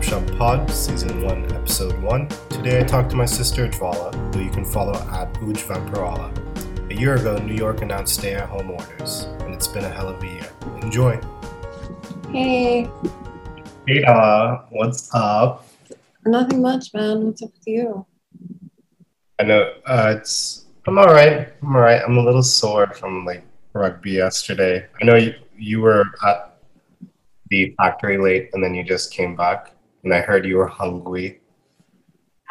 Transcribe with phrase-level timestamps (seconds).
[0.00, 2.28] This is Pod, Season 1, Episode 1.
[2.50, 6.90] Today I talked to my sister Jvala, who you can follow at Ujvamparala.
[6.90, 10.08] A year ago, New York announced stay at home orders, and it's been a hell
[10.08, 10.48] of a year.
[10.82, 11.20] Enjoy.
[12.32, 12.88] Hey,
[13.86, 15.66] Hey, uh, what's up?
[16.26, 17.24] nothing much, man.
[17.26, 18.06] What's up with you?
[19.38, 20.66] I know uh, it's.
[20.86, 21.48] I'm all right.
[21.62, 22.02] I'm all right.
[22.06, 24.86] I'm a little sore from like rugby yesterday.
[25.00, 26.56] I know you you were at
[27.50, 29.72] the factory late, and then you just came back,
[30.04, 31.40] and I heard you were hungry.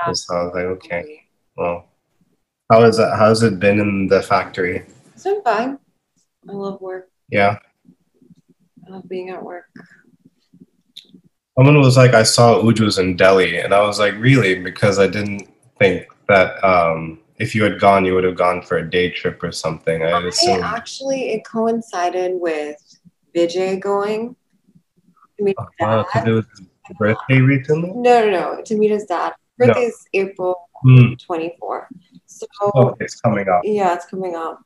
[0.05, 0.13] Yeah.
[0.13, 1.23] So I was like, okay,
[1.55, 1.85] well,
[2.71, 3.09] how is it?
[3.17, 4.85] How's it been in the factory?
[5.13, 5.79] It's been fine.
[6.47, 7.09] I love work.
[7.29, 7.57] Yeah.
[8.85, 9.65] I love being at work.
[11.57, 14.59] Someone was like, I saw Uj was in Delhi, and I was like, really?
[14.59, 18.77] Because I didn't think that um, if you had gone, you would have gone for
[18.77, 20.03] a day trip or something.
[20.03, 20.29] I
[20.63, 22.77] actually, it coincided with
[23.35, 24.35] Vijay going
[25.37, 26.45] to meet his
[26.89, 26.97] Dad.
[26.97, 27.91] 'cause it was his birthday recently.
[27.95, 29.33] No, no, no, to meet his dad.
[29.59, 29.67] No.
[29.67, 31.13] Birthday is April Hmm.
[31.25, 31.87] 24.
[32.27, 33.61] So, Okay, it's coming up.
[33.63, 34.61] yeah, it's coming up,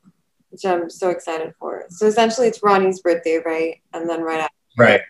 [0.50, 1.86] which I'm so excited for.
[1.88, 3.80] So, essentially, it's Ronnie's birthday, right?
[3.94, 5.00] And then right after Right.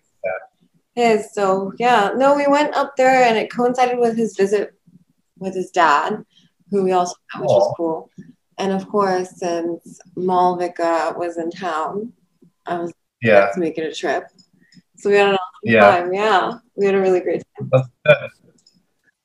[0.94, 1.32] his.
[1.32, 4.74] So yeah, no, we went up there and it coincided with his visit
[5.38, 6.24] with his dad,
[6.70, 8.10] who we also met, which was cool.
[8.58, 12.12] And of course, since Malvika was in town,
[12.66, 13.40] I was Yeah.
[13.40, 14.26] let's make it a trip.
[15.02, 15.80] So we had an awesome Yeah.
[15.80, 16.14] time.
[16.14, 17.68] Yeah, we had a really great time.
[17.72, 18.30] That's good.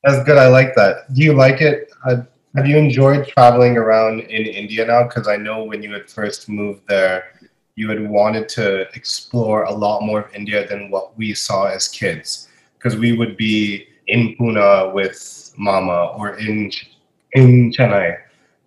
[0.02, 0.36] That's good.
[0.36, 1.14] I like that.
[1.14, 1.92] Do you like it?
[2.04, 2.22] Uh,
[2.56, 5.04] have you enjoyed traveling around in India now?
[5.04, 7.30] Because I know when you had first moved there,
[7.76, 11.86] you had wanted to explore a lot more of India than what we saw as
[11.86, 12.48] kids.
[12.76, 16.72] Because we would be in Pune with Mama or in
[17.34, 18.18] in Chennai.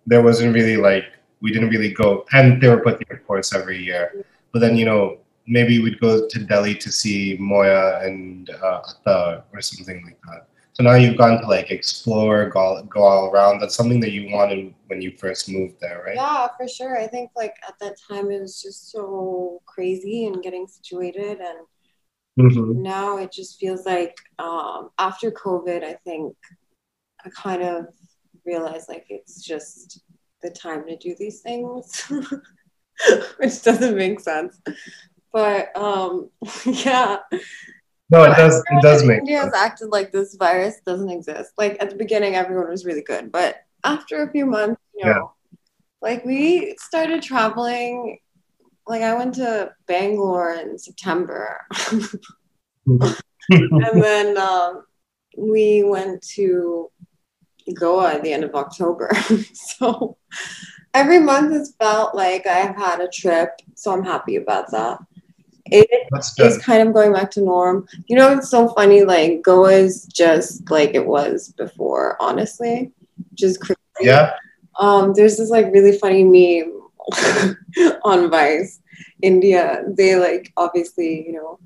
[0.06, 1.04] There wasn't really like
[1.42, 4.24] we didn't really go, and Tirupati of course every year.
[4.52, 9.44] But then you know maybe we'd go to Delhi to see Moya and uh, Atta
[9.52, 10.48] or something like that.
[10.74, 13.60] So now you've gone to like explore, go, go all around.
[13.60, 16.14] That's something that you wanted when you first moved there, right?
[16.16, 16.98] Yeah, for sure.
[16.98, 21.58] I think like at that time it was just so crazy and getting situated and
[22.36, 26.34] hmm now it just feels like um, after COVID, I think
[27.24, 27.86] I kind of
[28.44, 30.00] realized like it's just
[30.42, 32.02] the time to do these things,
[33.36, 34.60] which doesn't make sense.
[35.32, 36.30] But um,
[36.66, 37.18] yeah,
[38.10, 38.56] No, it does.
[38.70, 39.54] It does make India sense.
[39.56, 41.52] has acted like this virus doesn't exist.
[41.56, 45.10] Like at the beginning, everyone was really good, but after a few months, you know,
[45.10, 45.58] Yeah.
[46.02, 48.18] like we started traveling.
[48.86, 51.60] Like I went to Bangalore in September.
[52.86, 54.84] and then um,
[55.36, 56.90] we went to
[57.74, 59.10] Goa at the end of October.
[59.54, 60.16] so
[60.94, 63.50] every month has felt like I've had a trip.
[63.76, 64.98] So I'm happy about that.
[65.72, 67.86] It is kind of going back to norm.
[68.06, 69.04] You know, it's so funny.
[69.04, 72.92] Like Goa is just like it was before, honestly,
[73.34, 73.78] just crazy.
[74.00, 74.34] Yeah.
[74.78, 76.80] Um, there's this like really funny meme
[78.04, 78.80] on Vice,
[79.22, 79.84] India.
[79.88, 81.58] They like obviously, you know,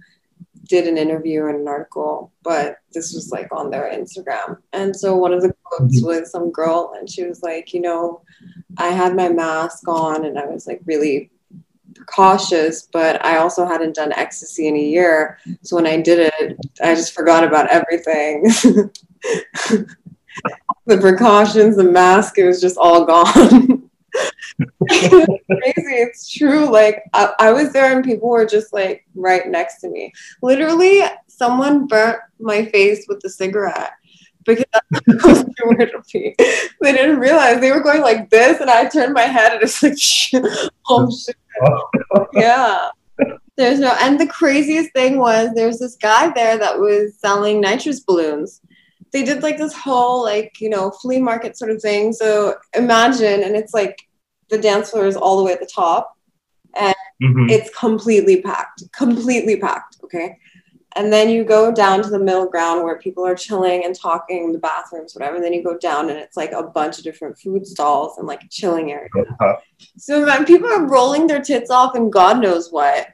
[0.68, 4.58] did an interview and an article, but this was like on their Instagram.
[4.72, 8.22] And so one of the quotes was some girl, and she was like, you know,
[8.78, 11.30] I had my mask on and I was like really
[12.06, 15.38] cautious, but I also hadn't done ecstasy in a year.
[15.62, 18.42] So when I did it, I just forgot about everything.
[20.86, 23.90] the precautions, the mask, it was just all gone.
[24.88, 25.36] crazy.
[25.48, 26.70] It's true.
[26.70, 30.12] Like I, I was there and people were just like right next to me.
[30.42, 33.92] Literally, someone burnt my face with a cigarette
[34.46, 36.34] because that was too weird to me.
[36.80, 39.82] They didn't realize they were going like this, and I turned my head and it's
[39.82, 39.96] like,
[40.88, 41.36] oh shit,
[42.32, 42.90] yeah.
[43.56, 48.00] There's no, and the craziest thing was there's this guy there that was selling nitrous
[48.00, 48.60] balloons.
[49.12, 52.12] They did like this whole like you know flea market sort of thing.
[52.12, 53.98] So imagine, and it's like
[54.50, 56.12] the dance floor is all the way at the top,
[57.22, 57.50] Mhm.
[57.50, 59.96] it's completely packed, completely packed.
[60.04, 60.38] Okay.
[60.96, 64.52] And then you go down to the middle ground where people are chilling and talking,
[64.52, 65.36] the bathrooms, whatever.
[65.36, 68.26] And then you go down and it's like a bunch of different food stalls and
[68.26, 69.10] like a chilling area.
[69.14, 69.56] Uh-huh.
[69.98, 73.08] So man, people are rolling their tits off and God knows what.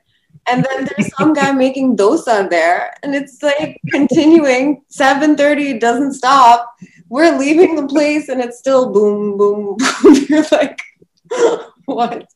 [0.48, 4.82] And then there's some guy making dosa there, and it's like continuing.
[4.90, 6.74] 7:30 doesn't stop.
[7.08, 10.14] We're leaving the place, and it's still boom, boom, boom.
[10.28, 10.80] You're like,
[11.84, 12.26] what?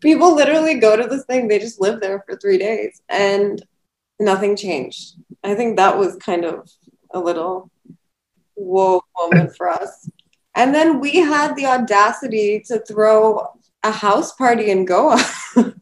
[0.00, 1.46] People literally go to this thing.
[1.48, 3.62] They just live there for three days, and
[4.20, 5.14] nothing changed.
[5.44, 6.70] I think that was kind of
[7.10, 7.70] a little
[8.54, 10.08] whoa moment for us.
[10.54, 13.46] And then we had the audacity to throw
[13.82, 15.18] a house party in Goa,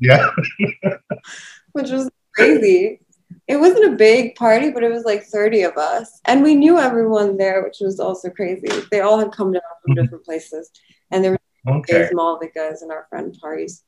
[0.00, 0.28] Yeah.
[1.72, 3.00] which was crazy.
[3.48, 6.20] it wasn't a big party, but it was like 30 of us.
[6.26, 8.68] And we knew everyone there, which was also crazy.
[8.90, 10.02] They all had come down from Mhm.
[10.02, 10.70] different places.
[11.10, 11.38] And there were
[11.78, 12.10] Okay.
[12.12, 13.84] Malvikas and our friend parties.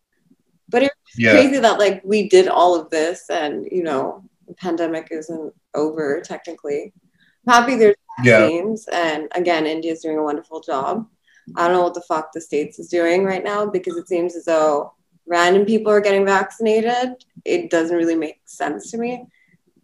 [0.68, 1.32] But it's Yeah.
[1.32, 6.20] crazy that like we did all of this and you know the pandemic isn't over
[6.20, 6.92] technically.
[7.46, 8.40] I'm happy there's Yeah.
[8.40, 11.06] vaccines and again India's doing a wonderful job.
[11.54, 14.34] I don't know what the fuck the States is doing right now because it seems
[14.34, 14.92] as though
[15.26, 17.24] random people are getting vaccinated.
[17.44, 19.26] It doesn't really make sense to me.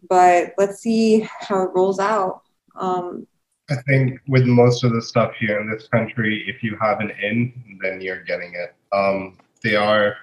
[0.09, 2.41] But let's see how it rolls out.
[2.75, 3.25] Um,
[3.69, 7.11] I think with most of the stuff here in this country, if you have an
[7.11, 8.75] in, then you're getting it.
[8.91, 10.17] Um, they are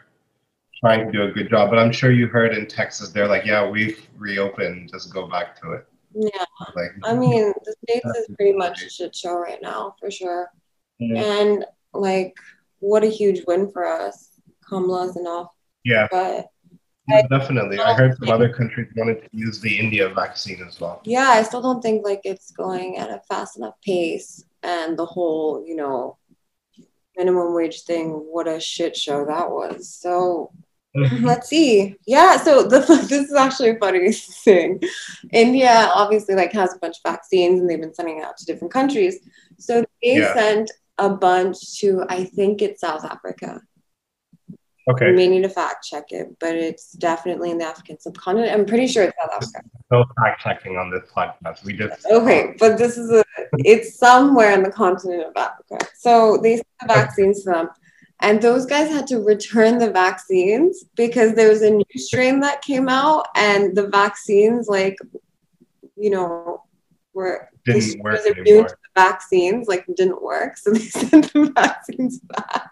[0.80, 3.44] trying to do a good job, but I'm sure you heard in Texas, they're like,
[3.44, 5.86] yeah, we've reopened, just go back to it.
[6.14, 6.44] yeah,
[6.74, 10.50] Like, I mean, the States is pretty much a shit show right now for sure.
[11.00, 12.36] And like,
[12.80, 14.28] what a huge win for us.
[14.68, 15.48] Kamala's enough,
[15.84, 16.48] yeah, but
[17.30, 17.78] definitely.
[17.78, 21.00] I heard some other countries wanted to use the India vaccine as well.
[21.04, 24.44] yeah, I still don't think like it's going at a fast enough pace.
[24.62, 26.18] And the whole, you know,
[27.16, 29.88] minimum wage thing, what a shit show that was.
[29.92, 30.52] So
[31.22, 31.94] let's see.
[32.06, 34.12] Yeah, so the this is actually a funny
[34.44, 34.80] thing.
[35.32, 38.44] India obviously like has a bunch of vaccines and they've been sending it out to
[38.46, 39.18] different countries.
[39.58, 40.34] So they Yeah.
[40.34, 43.60] sent a bunch to I think it's South Africa.
[44.90, 45.10] Okay.
[45.10, 48.52] We may need to fact check it, but it's definitely in the African subcontinent.
[48.52, 49.60] I'm pretty sure it's South Africa.
[49.92, 51.62] no fact checking on this podcast.
[51.64, 53.22] We just Okay, but this is a
[53.58, 55.86] it's somewhere in the continent of Africa.
[55.96, 57.68] So they sent the vaccines to them.
[58.20, 62.62] And those guys had to return the vaccines because there was a new strain that
[62.62, 64.96] came out and the vaccines like
[65.96, 66.62] you know
[67.14, 68.68] were didn't work immune anymore.
[68.68, 70.56] to the vaccines like didn't work.
[70.56, 72.70] So they sent the vaccines back.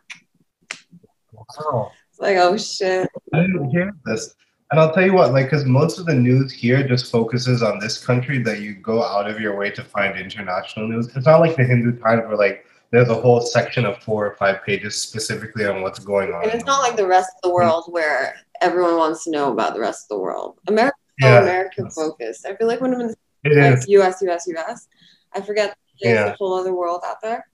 [1.32, 1.92] Wow.
[2.10, 3.08] It's like, oh shit.
[3.32, 4.34] I didn't hear this.
[4.70, 7.78] And I'll tell you what, like, because most of the news here just focuses on
[7.78, 11.08] this country that you go out of your way to find international news.
[11.16, 14.34] It's not like the Hindu Times where, like, there's a whole section of four or
[14.36, 16.44] five pages specifically on what's going on.
[16.44, 19.74] And it's not like the rest of the world where everyone wants to know about
[19.74, 20.58] the rest of the world.
[20.68, 21.42] America Yeah.
[21.42, 22.46] American focused.
[22.46, 23.16] I feel like when I'm in the
[23.50, 23.88] like.
[23.88, 24.88] US, US, US,
[25.34, 26.32] I forget there's Yeah.
[26.32, 27.46] a whole other world out there.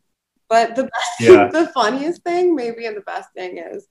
[0.49, 1.49] But the best, Yeah.
[1.53, 3.89] the funniest thing, maybe, and the best thing is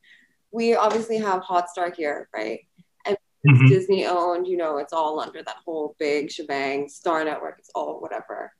[0.51, 2.61] we obviously have Hotstar here, right?
[3.05, 3.67] And it's Mhm.
[3.69, 7.99] Disney owned, you know, it's all under that whole big shebang, Star Network, it's all
[7.99, 8.53] whatever.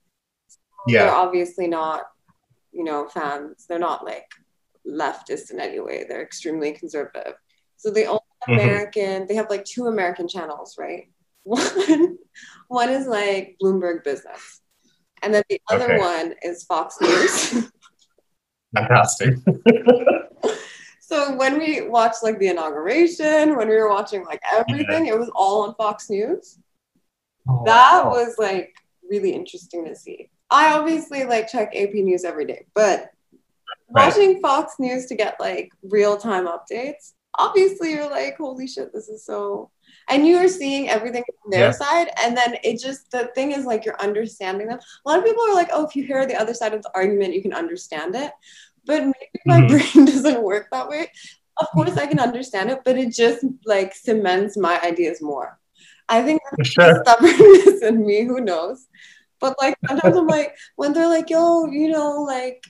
[0.87, 1.13] They're Yeah.
[1.13, 2.07] obviously not,
[2.73, 3.65] you know, fans.
[3.67, 4.29] They're not like
[4.87, 6.05] leftist in any way.
[6.07, 7.35] They're extremely conservative.
[7.77, 8.53] So they only Mhm.
[8.55, 11.09] American, they have like two American channels, right?
[11.43, 12.17] One,
[12.67, 14.61] one is like Bloomberg Business.
[15.21, 15.97] And then the other Okay.
[15.97, 17.69] one is Fox News.
[18.75, 19.35] Fantastic.
[20.99, 25.29] so when we watched like the inauguration, when we were watching like everything, it was
[25.35, 26.59] all on Fox News.
[27.65, 28.73] that was like
[29.09, 30.29] really interesting to see.
[30.53, 33.09] I obviously like check AP News every day, but
[33.95, 34.07] Right.
[34.07, 39.07] watching Fox News to get like real time updates, obviously you're like, holy shit, this
[39.09, 39.69] is so.
[40.09, 41.71] And you are seeing everything from their Yeah.
[41.71, 44.79] side, and then it just the thing is like you're understanding them.
[44.79, 46.91] A lot of people are like, oh, if you hear the other side of the
[46.95, 48.31] argument, you can understand it.
[48.85, 49.69] But maybe my Mhm.
[49.69, 51.11] brain doesn't work that way.
[51.57, 55.59] Of course, I can understand it, but it just like cements my ideas more.
[56.09, 57.03] I think For sure.
[57.03, 58.87] stubbornness in me, who knows?
[59.43, 62.63] But like sometimes I'm like, when they're like, yo, you know, like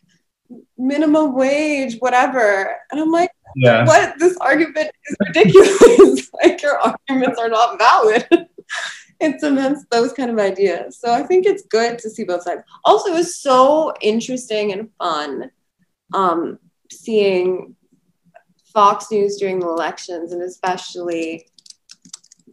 [0.75, 2.75] minimum wage, whatever.
[2.91, 3.85] And I'm like, Yeah.
[3.85, 4.15] what?
[4.17, 6.31] This argument is ridiculous.
[6.43, 8.27] like your arguments are not valid.
[9.19, 10.97] it cements those kind of ideas.
[10.99, 12.63] So I think it's good to see both sides.
[12.83, 15.51] Also, it was so interesting and fun
[16.15, 16.57] um,
[16.91, 17.75] seeing
[18.73, 21.47] Fox News during the elections and especially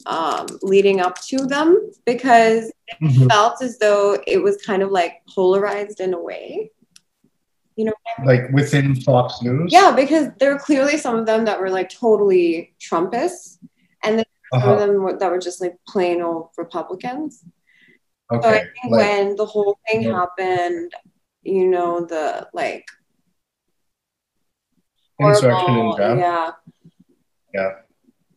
[0.06, 3.28] um, leading up to them because Mhm.
[3.28, 6.70] felt as though it was kind of like polarized in a way.
[7.76, 7.92] You know,
[8.24, 9.72] like within Fox News?
[9.72, 13.58] Yeah, because there were clearly some of them that were like totally Trumpists,
[14.02, 14.86] and then some of Uh-huh.
[14.86, 17.44] them were, that were just like plain old Republicans.
[18.32, 18.58] So I Okay.
[18.58, 20.12] think Like, when the whole thing Yeah.
[20.12, 20.92] happened,
[21.42, 22.84] you know, the like
[25.20, 26.52] insurrection in yeah,
[27.54, 27.72] Yeah.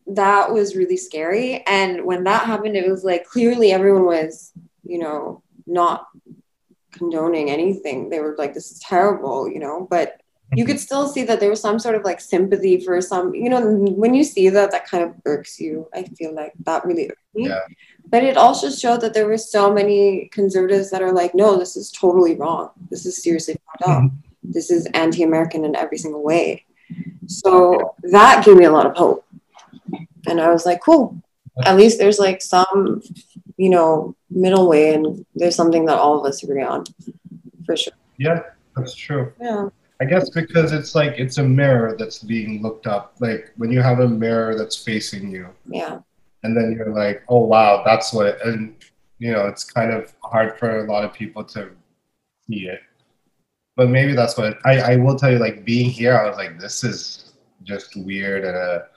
[0.08, 1.64] That was really scary.
[1.66, 4.52] And when that happened, it was like clearly everyone was,
[4.84, 6.08] you know, not
[6.92, 8.10] condoning anything.
[8.10, 10.20] They were like, this is terrible, you know, but
[10.56, 13.50] you could still see that there was some sort of like sympathy for some, you
[13.50, 15.88] know, when you see that, that kind of irks you.
[15.94, 17.48] I feel like that really irked me.
[17.48, 17.62] Yeah.
[18.10, 21.76] But it also showed that there were so many conservatives that are like, no, this
[21.76, 22.70] is totally wrong.
[22.92, 24.04] This is seriously fucked up.
[24.04, 24.52] Mm-hmm.
[24.52, 26.66] This is anti American in every single way.
[27.26, 29.26] So that gave me a lot of hope.
[30.28, 31.22] And I was like, cool.
[31.66, 33.02] at least there's like some,
[33.58, 36.86] you know, middle way, and there's something that all of us agree on,
[37.66, 37.94] for sure.
[38.18, 38.42] Yeah,
[38.76, 39.32] that's true.
[39.40, 39.70] Yeah.
[40.02, 43.16] I guess because it's like it's a mirror that's being looked up.
[43.20, 46.00] Like when you have a mirror that's facing you, Yeah.
[46.44, 48.26] and then you're like, oh wow, that's what.
[48.28, 48.76] It, and
[49.20, 51.70] you know, it's kind of hard for a lot of people to
[52.48, 52.82] see it.
[53.78, 54.94] But maybe that's what I.
[54.94, 58.58] I will tell you, like being here, I was like, this is just weird and
[58.58, 58.88] a.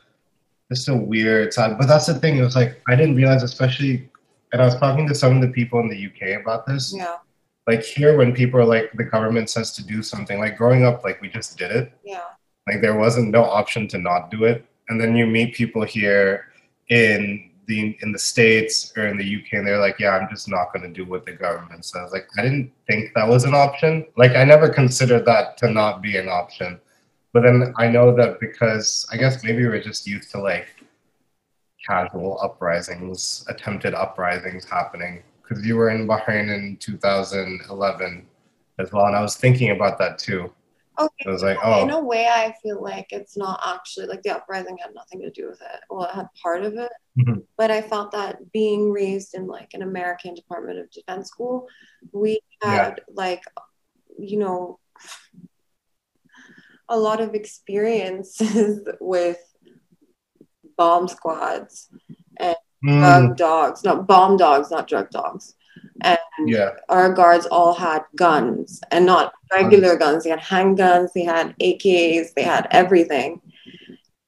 [0.70, 2.38] It's a weird time, but that's the thing.
[2.38, 4.10] It was like I didn't realize, especially,
[4.52, 6.92] and I was talking to some of the people in the UK about this.
[6.96, 7.16] Yeah.
[7.66, 10.38] Like here, when people are like, the government says to do something.
[10.38, 11.92] Like growing up, like we just did it.
[12.04, 12.22] Yeah.
[12.66, 14.64] Like there wasn't no option to not do it.
[14.88, 16.46] And then you meet people here
[16.88, 20.48] in the in the states or in the UK, and they're like, "Yeah, I'm just
[20.48, 23.54] not going to do what the government says." Like I didn't think that was an
[23.54, 24.06] option.
[24.16, 26.80] Like I never considered that to not be an option.
[27.36, 30.68] But then I know that because I guess maybe we're just used to like
[31.86, 35.22] casual uprisings, attempted uprisings happening.
[35.42, 38.26] Because you were in Bahrain in 2011
[38.78, 40.50] as well, and I was thinking about that too.
[40.98, 41.24] Okay.
[41.26, 41.82] I was like, oh.
[41.82, 45.20] In oh, a way, I feel like it's not actually like the uprising had nothing
[45.20, 45.80] to do with it.
[45.90, 47.44] Well, it had part of it, Mhm.
[47.58, 51.68] but I felt that being raised in like an American Department of Defense school,
[52.12, 53.42] we had like,
[54.18, 54.78] you know,
[56.88, 59.38] a lot of experiences with
[60.76, 61.88] bomb squads,
[62.84, 65.54] mm, drug dogs, not bomb dogs, not drug dogs.
[66.02, 70.24] And yeah, our guards all had guns and not regular guns.
[70.24, 73.40] They had handguns, they had AKs, they had everything.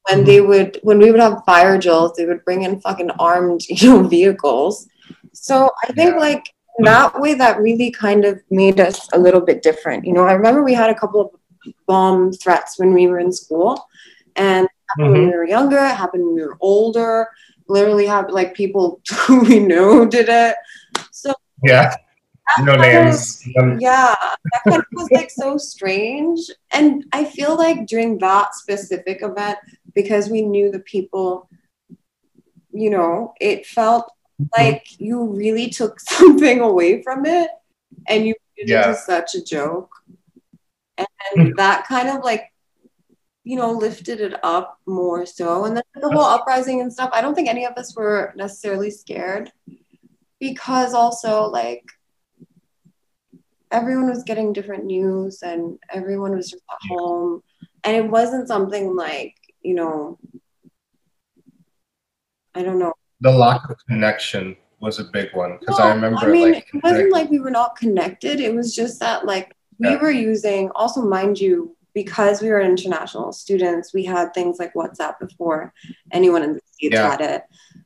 [0.08, 3.62] When they would, when we would have fire drills, they would bring in fucking armed,
[3.68, 4.86] you know, vehicles.
[5.34, 6.20] So I think Yeah.
[6.20, 6.44] like
[6.80, 10.06] that way, that really kind of made us a little bit different.
[10.06, 11.30] You know, I remember we had a couple of
[11.86, 13.88] bomb threats when we were in school,
[14.36, 15.30] and happened when mm-hmm.
[15.30, 15.78] we were younger.
[15.78, 17.28] It happened when we were older.
[17.68, 20.56] Literally, happened like people who we know did it.
[21.10, 21.94] So yeah.
[22.60, 23.46] No of- names.
[23.78, 26.40] Yeah, that kind of was like so strange.
[26.72, 29.58] And I feel like during that specific event,
[29.94, 31.48] because we knew the people,
[32.72, 34.10] you know, it felt
[34.40, 34.62] mm-hmm.
[34.62, 37.50] like you really took something away from it
[38.06, 38.88] and you made it Yeah.
[38.88, 39.90] into such a joke.
[40.98, 41.54] And hmm.
[41.56, 42.52] that kind of like,
[43.44, 45.64] you know, lifted it up more so.
[45.64, 48.90] And then the whole uprising and stuff, I don't think any of us were necessarily
[48.90, 49.50] scared
[50.40, 51.84] because also like
[53.70, 57.42] everyone was getting different news and everyone was just at home.
[57.84, 60.18] And it wasn't something like you know
[62.54, 62.94] i don't know.
[63.20, 66.82] The lack of connection was a big one because I remember i mean like it
[66.82, 68.40] wasn't like we were not connected.
[68.40, 73.32] It was just that like we were using also mind you because we were international
[73.32, 75.72] students we had things like whatsapp before
[76.12, 77.10] anyone in the states Yeah.
[77.10, 77.42] had it.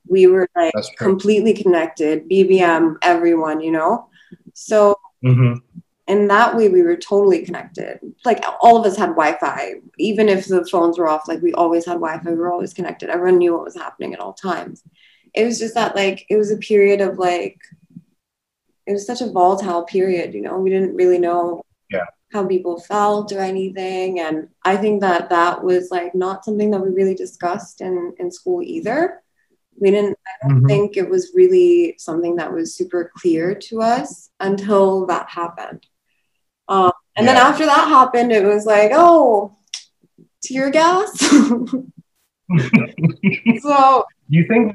[0.08, 4.08] We were like completely connected bbm everyone you know?
[4.54, 5.54] So hmm
[6.08, 8.00] in that way we were totally connected.
[8.24, 9.74] Like all of us had wi-fi.
[9.98, 12.28] Even if the phones were off like we always had wi-fi.
[12.30, 13.08] We were always connected.
[13.08, 14.82] Everyone knew what was happening at all times.
[15.32, 17.56] It was just that like it was a period of like
[18.86, 20.58] it was such a volatile period you know?
[20.58, 21.62] We didn't really know.
[22.32, 24.20] How people felt or anything.
[24.20, 28.30] And i think that that was like not something that we really discussed in in
[28.30, 29.22] school either.
[29.80, 34.30] We didn't i don't think it was really something that was super clear to us
[34.40, 35.86] until that happened.
[36.68, 39.58] Um, and then after that happened, it was like, oh,
[40.42, 41.10] tear gas.
[43.60, 44.74] so you think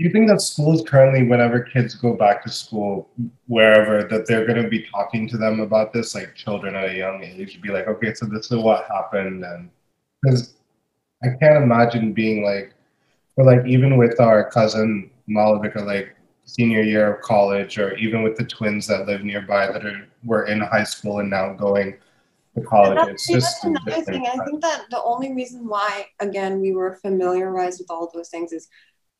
[0.00, 3.10] do you think that schools currently, whenever kids go back to school,
[3.48, 6.96] wherever, that they're going to be talking to them about this, like children at a
[6.96, 9.68] young age, be like, okay, so this is what happened, and
[10.22, 10.54] because
[11.22, 12.72] I can't imagine being like,
[13.36, 16.16] or like even with our cousin Malavika, like
[16.46, 20.46] senior year of college, or even with the twins that live nearby that are were
[20.46, 21.98] in high school and now going
[22.54, 22.96] to college.
[22.98, 24.26] And It's just that's another thing.
[24.26, 28.52] I think that the only reason why, again, we were familiarized with all those things
[28.54, 28.68] is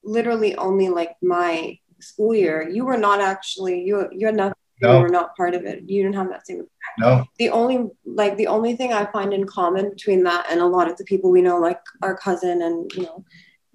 [0.03, 2.69] literally only like my school year.
[2.69, 4.09] You were not actually you.
[4.13, 4.55] You had nothing.
[4.83, 4.95] No.
[4.97, 5.83] You were not part of it.
[5.87, 6.67] You didn't have that same.
[6.99, 10.67] no, The only like the only thing I find in common between that and a
[10.67, 13.25] lot of the people we know, like our cousin and you know,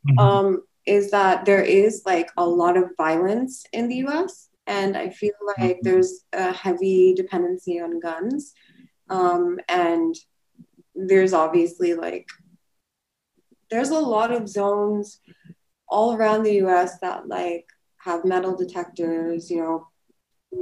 [0.10, 0.20] Mhm.
[0.20, 4.50] um, is that there is like a lot of violence in the US.
[4.68, 5.84] And I feel like Mhm.
[5.84, 8.54] there's a heavy dependency on guns.
[9.10, 10.16] Um, and
[10.96, 12.28] there's obviously like,
[13.70, 15.20] there's a lot of zones
[15.96, 17.66] all around the US that like
[18.08, 19.76] have metal detectors, you know,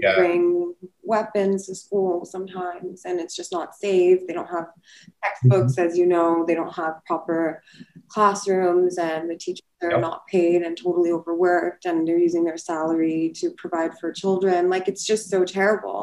[0.03, 0.15] Yeah.
[0.19, 0.73] bring
[1.13, 4.19] weapons to school sometimes and it's just not safe.
[4.25, 4.69] They don't have
[5.23, 5.87] textbooks, mm-hmm.
[5.87, 7.61] as you know, they don't have proper
[8.13, 10.01] classrooms and the teachers are Yep.
[10.09, 14.87] not paid and totally overworked and they're using their salary to provide for children like
[14.91, 15.99] it's just so terrible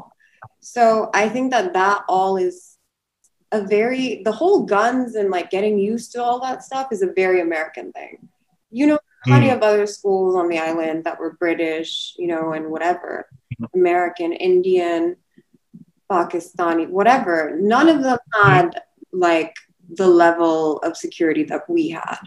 [0.60, 0.82] so
[1.22, 2.56] i think that that all is
[3.52, 7.12] a very the whole guns and like getting used to all that stuff is a
[7.22, 8.14] very american thing
[8.78, 9.56] you know plenty Mm.
[9.56, 13.28] of other schools on the island that were british you know and whatever
[13.74, 15.16] american indian
[16.10, 19.54] pakistani whatever none of them had like
[19.96, 22.18] the level of security that we had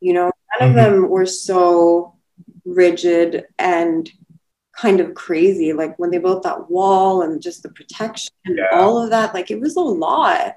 [0.00, 0.30] you know
[0.60, 0.80] none of Mhm.
[0.80, 2.14] them were so
[2.64, 4.10] rigid and
[4.72, 8.78] kind of crazy like when they built that wall and just the protection and Yeah.
[8.78, 10.54] all of that like it was a lot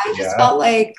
[0.00, 0.36] i just Yeah.
[0.36, 0.94] felt like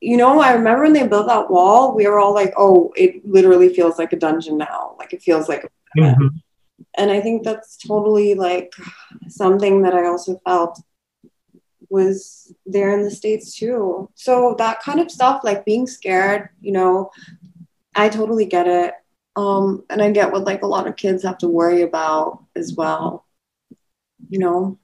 [0.00, 3.26] you know i remember when they built that wall we were all like oh it
[3.26, 6.40] literally feels like a dungeon now like it feels like Mhm.
[6.98, 8.72] and i think that's totally like
[9.28, 10.80] something that i also felt
[11.88, 16.72] was there in the states too so that kind of stuff like being scared you
[16.72, 17.10] know
[17.94, 18.94] i totally get it
[19.36, 22.74] um and i get what like a lot of kids have to worry about as
[22.74, 23.24] well
[24.28, 24.78] you know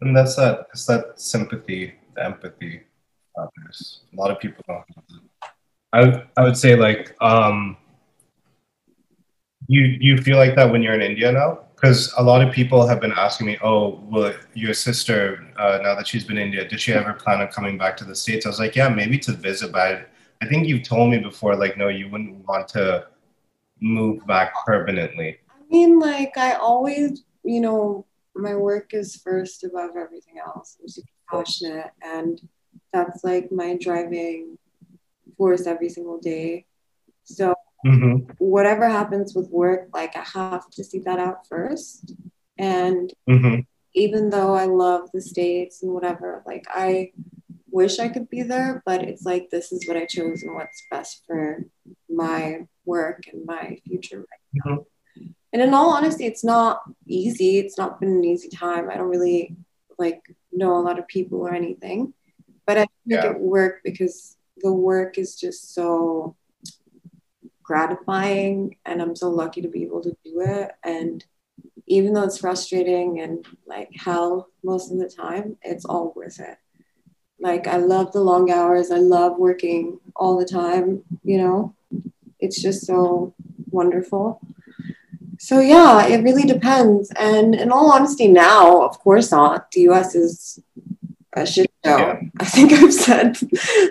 [0.00, 0.66] And that's that.
[0.72, 2.82] It's that sympathy, the empathy.
[3.36, 4.84] There's a lot of people don't.
[5.92, 7.76] I would, I would say like, um,
[9.68, 11.60] you you feel like that when you're in India now?
[11.74, 15.94] Because a lot of people have been asking me, oh, well, your sister, uh, now
[15.94, 18.46] that she's been in India, did she ever plan on coming back to the states?
[18.46, 20.04] I was like, yeah, maybe to visit, but I,
[20.40, 23.06] I think you've told me before, like, no, you wouldn't want to
[23.80, 25.36] move back permanently.
[25.50, 30.88] i mean like i always you know my work is first above everything else i'm
[30.88, 32.40] super passionate and
[32.92, 34.58] that's like my driving
[35.36, 36.64] force every single day
[37.24, 37.54] so
[37.86, 38.32] Mm-hmm.
[38.38, 42.14] whatever happens with work, like I have to see that out first.
[42.58, 43.60] And Mm-hmm.
[43.94, 47.12] even though I love the States and whatever, like I
[47.70, 50.82] wish I could be there, but it's like this is what I chose and what's
[50.90, 51.64] best for
[52.10, 54.86] my work and my future right now.
[55.52, 57.58] And in all honesty, it's not easy.
[57.58, 58.90] It's not been an easy time.
[58.90, 59.54] I don't really
[59.98, 62.14] like know a lot of people or anything,
[62.66, 63.30] but I make Yeah.
[63.30, 66.36] it work because the work is just so
[67.62, 70.72] gratifying and I'm so lucky to be able to do it.
[70.84, 71.24] And
[71.86, 76.58] even though it's frustrating and like hell most of the time, it's all worth it.
[77.40, 78.90] Like I love the long hours.
[78.90, 81.74] I love working all the time, you know.
[82.40, 83.34] It's just so
[83.70, 84.40] wonderful.
[85.38, 87.10] So yeah, it really depends.
[87.18, 89.70] And in all honesty, now, of course not.
[89.72, 90.58] The US is
[91.36, 91.96] a shit show.
[91.98, 92.20] Yeah.
[92.40, 93.36] I think I've said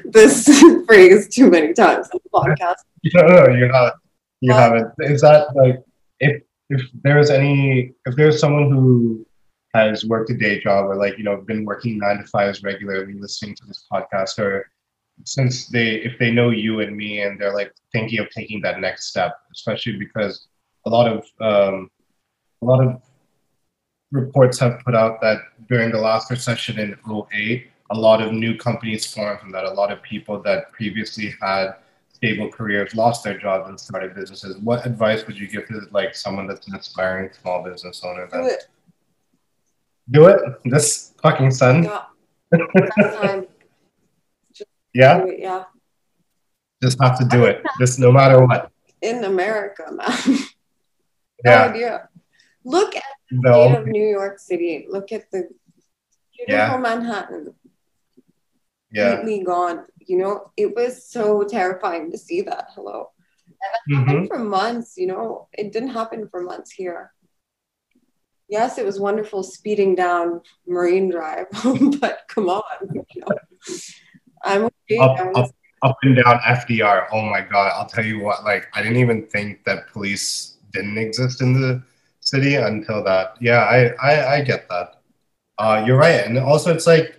[0.06, 0.48] this
[0.88, 2.82] phrase too many times on the podcast.
[3.14, 3.94] No, no, you have
[4.42, 4.92] you Uh, haven't.
[5.00, 5.82] Is that like
[6.20, 9.26] if if there's any if there's someone who
[9.76, 13.14] has worked a day job or like you know been working nine to fives regularly
[13.14, 14.70] listening to this podcast or
[15.24, 18.80] since they if they know you and me and they're like thinking of taking that
[18.80, 20.48] next step especially because
[20.86, 21.90] a lot of um,
[22.62, 23.02] a lot of
[24.16, 25.38] reports have put out that
[25.70, 26.90] during the last recession in
[27.34, 31.28] 08 a lot of new companies formed from that a lot of people that previously
[31.42, 31.76] had
[32.14, 36.16] stable careers lost their jobs and started businesses what advice would you give to like
[36.16, 38.62] someone that's an aspiring small business owner Do it.
[40.16, 42.04] do it this fucking sun Yeah.
[44.94, 45.64] Yeah it, yeah.
[46.82, 50.08] just have to do it just no matter what In America, man.
[50.28, 52.10] no yeah idea.
[52.64, 54.86] Look at no state of New York City.
[54.90, 55.50] Look at the
[56.36, 56.78] beautiful Yeah.
[56.78, 57.56] Manhattan.
[58.92, 59.86] yeah Completely gone.
[60.00, 62.66] You know, it was so terrifying to see that.
[62.76, 63.12] Hello.
[63.88, 67.12] hmm happened for months, you know, it didn't happen for months here.
[68.48, 71.48] Yes, it was wonderful speeding down Marine Drive,
[72.00, 73.28] but come on, you know.
[74.44, 75.00] I'm okay.
[75.00, 77.08] up, I was- up, up and down FDR.
[77.12, 77.72] Oh my god!
[77.76, 78.44] I'll tell you what.
[78.44, 81.82] Like, I didn't even think that police didn't exist in the
[82.26, 83.36] city until that.
[83.40, 85.02] Yeah, I I, I get that.
[85.58, 87.16] Uh, you're right, and also it's like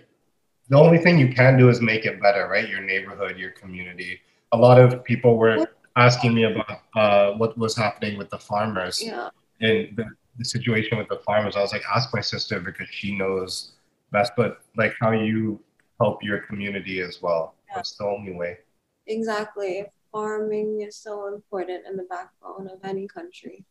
[0.69, 2.69] the only thing you can do is make it better, right?
[2.69, 4.19] Your neighborhood, your community.
[4.51, 9.01] A lot of people were asking me about uh, what was happening with the farmers
[9.03, 9.29] yeah,
[9.61, 10.05] and the,
[10.37, 11.55] the situation with the farmers.
[11.55, 13.71] I was like, ask my sister because she knows
[14.11, 14.33] best.
[14.37, 15.59] But like, how you
[15.99, 17.55] help your community as well.
[17.73, 18.59] That's the only way.
[19.07, 19.85] exactly.
[20.11, 23.65] Farming is so important and the backbone of any country.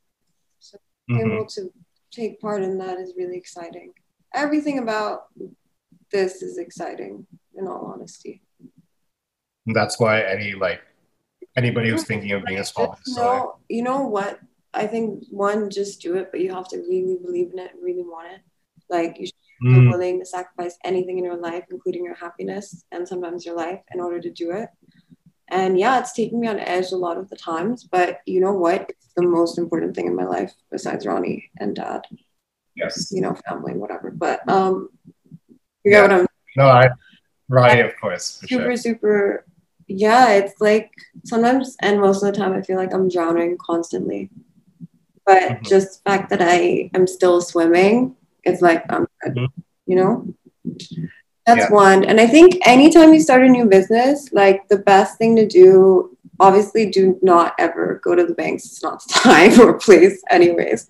[1.10, 1.20] Mhm.
[1.20, 1.72] Able to
[2.10, 3.92] take part in that is really exciting.
[4.34, 5.26] Everything about
[6.10, 8.42] this is exciting, in all honesty.
[9.66, 10.80] That's why any like
[11.56, 13.42] anybody who's thinking of being a small business owner.
[13.68, 14.40] you know what?
[14.74, 18.02] I think one, just do it, but you have to really believe in it, really
[18.02, 18.40] want it.
[18.88, 22.84] Like you should you're Mm, willing to sacrifice anything in your life, including your happiness
[22.92, 24.68] and sometimes your life, in order to do it.
[25.48, 28.52] And yeah, it's taken me on edge a lot of the times, but you know
[28.52, 28.90] what?
[28.90, 32.02] It's the most important thing in my life besides Ronnie and dad,
[32.74, 33.12] yes.
[33.12, 34.10] you know, family, whatever.
[34.10, 34.90] But um,
[35.84, 36.88] you get what I'm No, I,
[37.48, 38.76] Ronnie, of course, super, sure.
[38.76, 39.44] super.
[39.86, 40.90] Yeah, it's like
[41.24, 44.30] sometimes and most of the time I feel like I'm drowning constantly.
[45.24, 45.68] But Mhm.
[45.68, 49.48] just the fact that I am still swimming, it's like I'm good, Mhm.
[49.86, 50.34] you know?
[51.46, 51.72] That's Yeah.
[51.72, 52.04] one.
[52.04, 56.16] And I think anytime you start a new business, like the best thing to do,
[56.40, 58.66] obviously do not ever go to the banks.
[58.66, 60.86] It's not the time or place, anyways.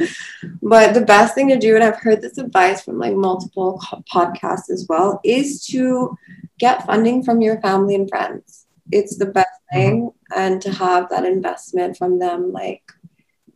[0.63, 3.81] But the best thing to do, and I've heard this advice from like multiple
[4.13, 6.17] podcasts as well, is to
[6.59, 8.67] get funding from your family and friends.
[8.91, 9.79] It's the best mm-hmm.
[9.79, 10.11] thing.
[10.35, 12.83] And to have that investment from them, like,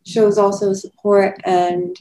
[0.04, 1.96] shows also support and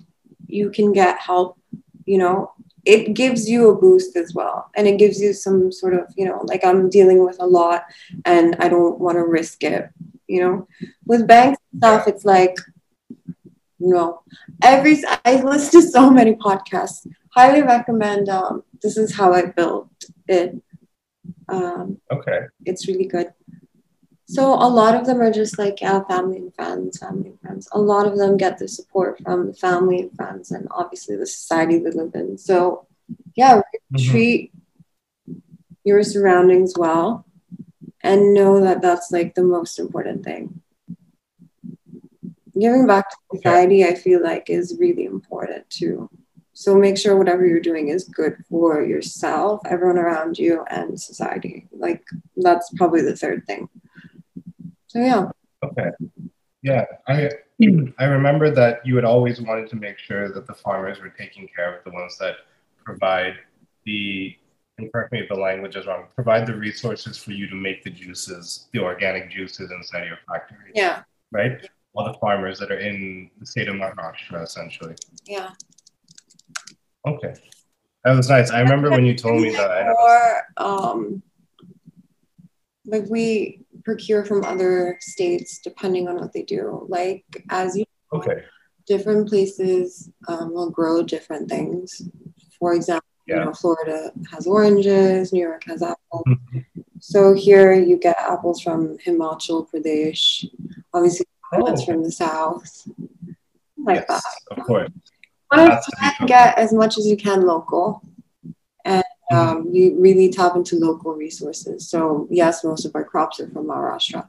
[0.47, 1.59] you can get help,
[2.05, 2.51] you know,
[2.85, 4.69] it gives you a boost as well.
[4.75, 7.83] And it gives you some sort of, you know, like I'm dealing with a lot
[8.25, 9.89] and I don't want to risk it,
[10.27, 10.67] you know.
[11.05, 12.55] With banks and stuff, it's like,
[13.79, 14.21] no.
[14.63, 17.07] Every I listen to so many podcasts.
[17.35, 19.89] Highly recommend um this is how I built
[20.27, 20.61] it.
[21.47, 22.39] Um Okay.
[22.65, 23.33] it's really good.
[24.29, 27.67] So a lot of them are just like yeah, family and friends, family and friends.
[27.71, 31.25] A lot of them get the support from the family and friends, and obviously the
[31.25, 32.37] society they live in.
[32.37, 32.85] So
[33.35, 33.61] yeah,
[33.91, 34.11] Mhm.
[34.11, 34.51] treat
[35.83, 37.25] your surroundings well,
[38.03, 40.61] and know that that's like the most important thing.
[42.59, 46.09] Giving back to society, I feel like, is really important too.
[46.53, 51.67] So make sure whatever you're doing is good for yourself, everyone around you, and society.
[51.71, 52.03] Like
[52.37, 53.69] that's probably the third thing.
[54.89, 55.30] So yeah,
[55.63, 55.89] Okay.
[56.62, 57.30] Yeah, I
[57.99, 61.47] I remember that you had always wanted to make sure that the farmers were taken
[61.56, 62.36] care of, the ones that
[62.84, 63.36] provide
[63.86, 64.36] the
[64.78, 67.84] and correct me if the language is wrong, provide the resources for you to make
[67.84, 71.69] the juices, the organic juices inside your factory, yeah, right?
[71.93, 74.95] All the farmers that are in the state of Maharashtra, essentially.
[75.25, 75.52] yeah.
[77.06, 77.34] Okay.
[78.06, 78.52] That was nice.
[78.52, 79.88] I remember when you told me that.
[79.88, 81.21] Or um,
[82.86, 86.86] like we procure from other states depending on what they do.
[86.97, 88.38] Like as you Okay.
[88.91, 91.88] different places um, will grow different things.
[92.60, 96.23] For example, you know, Florida has oranges, New York has apples.
[96.28, 96.65] Mhm.
[96.99, 100.23] So here you get apples from Himachal Pradesh,
[100.93, 101.25] obviously
[101.65, 102.71] that's Oh, from the south,
[103.89, 104.21] like that.
[104.52, 104.89] of course.
[105.52, 105.82] to
[106.19, 107.86] to get as much as you can local
[108.86, 113.49] and um, you really tap into local resources so yes most of our crops are
[113.49, 114.27] from maharashtra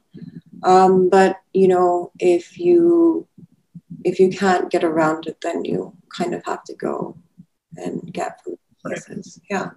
[0.63, 3.27] um, but you know if you
[4.05, 7.17] if you can't get around it then you kind of have to go
[7.77, 8.97] and get from Right.
[8.97, 9.71] places yeah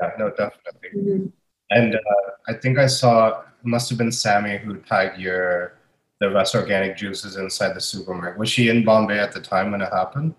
[0.00, 0.90] Yeah, no, definitely.
[0.96, 1.32] Mhm.
[1.70, 5.74] And uh, I think I saw it must have been Sammy who tagged your
[6.20, 8.38] the Rest Organic juices inside the supermarket.
[8.38, 10.34] Was she in Bombay at the time when it happened?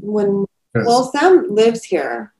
[0.00, 2.32] when well sam lives here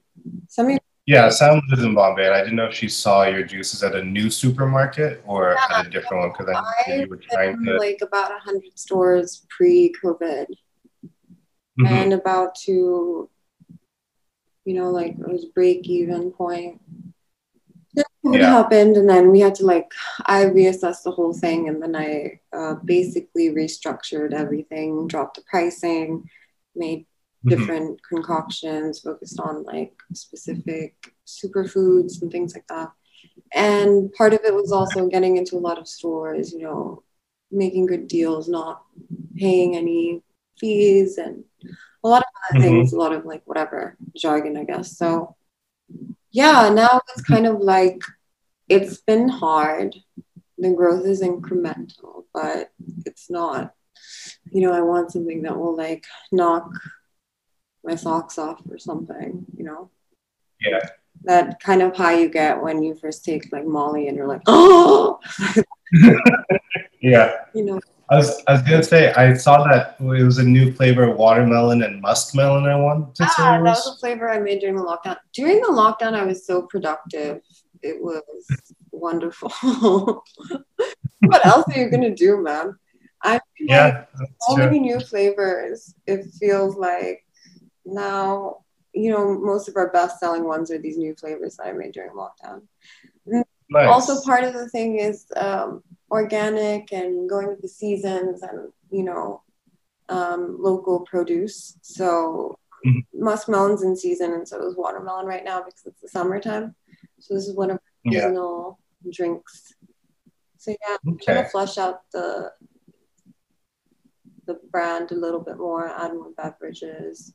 [0.50, 3.24] some of you yeah, Sam lives in Bombay, and I didn't know if she saw
[3.24, 7.08] your juices at a new supermarket or at a different one because I knew you
[7.08, 7.78] were trying to.
[7.78, 10.46] like about 100 stores pre-covid
[11.80, 11.86] Mhm.
[11.88, 13.28] and about to,
[14.64, 16.80] you know, like it was break even point.
[18.24, 18.50] COVID Yeah.
[18.50, 19.90] happened, and then we had to like
[20.26, 26.28] I reassessed the whole thing, and then I uh, basically restructured everything, dropped the pricing,
[26.76, 27.06] made
[27.44, 27.50] Mhm.
[27.50, 30.94] different concoctions, focused on like specific
[31.26, 32.90] superfoods and things like that.
[33.54, 37.02] And part of it was also getting into a lot of stores, you know,
[37.50, 38.82] making good deals, not
[39.36, 40.22] paying any
[40.58, 41.44] fees, and
[42.04, 42.62] a lot of other Mhm.
[42.64, 44.96] things, a lot of like whatever jargon, I guess.
[44.96, 45.34] So,
[46.30, 48.00] yeah, now it's kind of like
[48.68, 49.96] it's been hard.
[50.58, 52.70] The growth is incremental, but
[53.06, 53.74] it's not,
[54.52, 56.70] you know, I want something that will like knock
[57.84, 59.90] my socks off or something, you know?
[60.60, 60.80] Yeah.
[61.24, 64.42] That kind of high you get when you first take like Molly and you're like,
[64.46, 65.18] oh,
[67.02, 70.42] Yeah, you know, I was I was gonna say I saw that it was a
[70.44, 72.68] new flavor, watermelon and muskmelon.
[72.68, 75.16] I wanted to say Ah, it that was a flavor I made during the lockdown.
[75.32, 77.40] During the lockdown, I was so productive.
[77.82, 78.22] It was
[78.92, 79.50] wonderful.
[81.20, 82.76] what else are you gonna do, man?
[83.22, 84.64] I like Yeah, that's so true.
[84.66, 85.94] many new flavors.
[86.06, 87.24] It feels like
[87.84, 88.58] now,
[88.92, 91.92] you know, most of our best selling ones are these new flavors that I made
[91.92, 92.62] during lockdown.
[93.26, 93.44] Nice.
[93.86, 99.04] Also, part of the thing is um, organic and going with the seasons and, you
[99.04, 99.42] know,
[100.08, 101.76] um, local produce.
[101.82, 103.04] So Mhm.
[103.14, 106.74] muskmelon's in season, and so is watermelon right now because it's the summertime.
[107.20, 108.20] So this is one of our Yeah.
[108.22, 109.74] seasonal drinks.
[110.56, 112.52] So yeah, I'm trying to flesh out the
[114.46, 117.32] the brand a little bit more, add more beverages.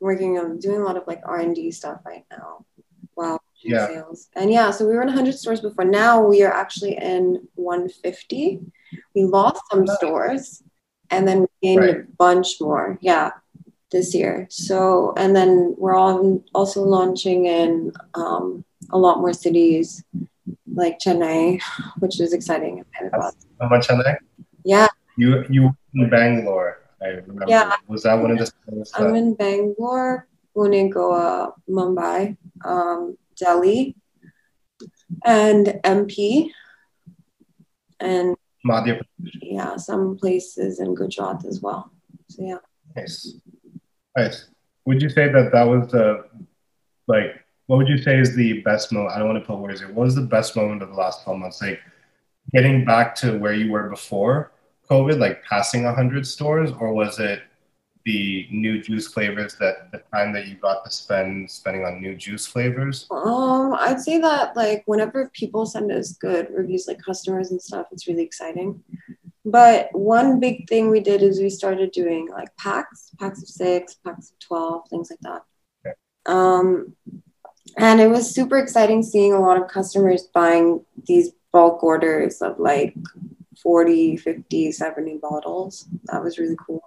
[0.00, 2.64] Working on doing a lot of like R and D stuff right now.
[3.16, 3.38] Wow.
[3.62, 3.86] Yeah.
[3.88, 4.28] Sales.
[4.34, 5.84] And yeah, so we were in 100 stores before.
[5.84, 8.60] Now we are actually in 150.
[9.14, 10.62] We lost some stores,
[11.10, 12.98] and then we gained a bunch more.
[13.02, 13.32] Yeah,
[13.90, 14.46] this year.
[14.50, 20.02] So and then we're all also launching in um, a lot more cities
[20.72, 21.60] like Chennai,
[21.98, 22.84] which is exciting.
[23.12, 24.16] How much are they?
[24.64, 27.44] Yeah, You you in Bangalore, I remember.
[27.48, 27.76] Yeah.
[27.86, 33.96] Was that one of the stores I'm in Bangalore, Pune, Goa, Mumbai, um, Delhi,
[35.24, 36.50] and MP,
[37.98, 38.36] and
[38.66, 39.00] Madhya
[39.42, 41.90] yeah, some places in Gujarat as well.
[42.28, 42.58] So yeah.
[42.96, 43.34] Nice.
[44.16, 44.48] Nice.
[44.86, 46.24] Would you say that that was the,
[47.06, 49.14] like, what would you say is the best moment?
[49.14, 49.88] I don't want to put words here.
[49.88, 51.62] What was the best moment of the last 12 months?
[51.62, 51.80] Like,
[52.52, 54.52] getting back to where you were before
[54.90, 57.42] COVID, like passing 100 stores, or was it
[58.04, 62.16] the new juice flavors that the time that you got to spend spending on new
[62.16, 63.06] juice flavors?
[63.10, 67.86] Um, I'd say that like whenever people send us good reviews, like customers and stuff,
[67.92, 68.82] it's really exciting.
[69.44, 73.94] But one big thing we did is we started doing like packs, packs of six,
[73.94, 75.42] packs of twelve, things like that.
[75.86, 75.94] Okay.
[76.26, 76.94] Um,
[77.78, 82.58] and it was super exciting seeing a lot of customers buying these bulk orders of
[82.58, 82.94] like
[83.62, 85.86] 40, 50, 70 bottles.
[86.04, 86.82] That was really cool.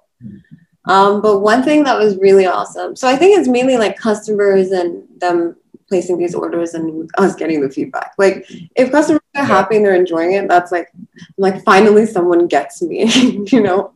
[0.85, 2.95] Um, but one thing that was really awesome.
[2.95, 5.55] So I think it's mainly like customers and them
[5.87, 8.13] placing these orders and us getting the feedback.
[8.17, 10.91] Like if customers are happy and they're enjoying it, that's like
[11.37, 13.05] like finally someone gets me,
[13.51, 13.93] you know.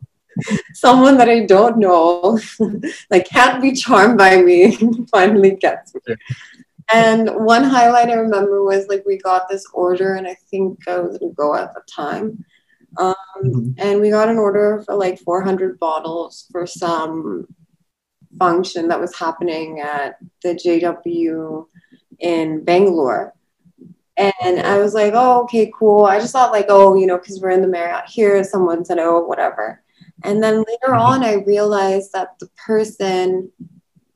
[0.76, 2.40] Someone that I don't know,
[3.10, 4.78] like can't be charmed by me,
[5.12, 6.16] finally gets me.
[6.94, 11.00] And one highlight I remember was like we got this order, and I think I
[11.00, 12.46] was in Goa at the time.
[12.97, 13.76] Um, Mhm.
[13.78, 17.47] and we got an order for like 400 bottles for some
[18.39, 21.67] function that was happening at the JW
[22.19, 23.34] in Bangalore.
[24.17, 26.06] And I was like, oh, okay, cool.
[26.06, 28.97] I just thought, like, oh, you know, because we're in the Marriott here, someone said,
[29.00, 29.84] oh, whatever.
[30.23, 31.00] And then later Mhm.
[31.00, 33.52] on, I realized that the person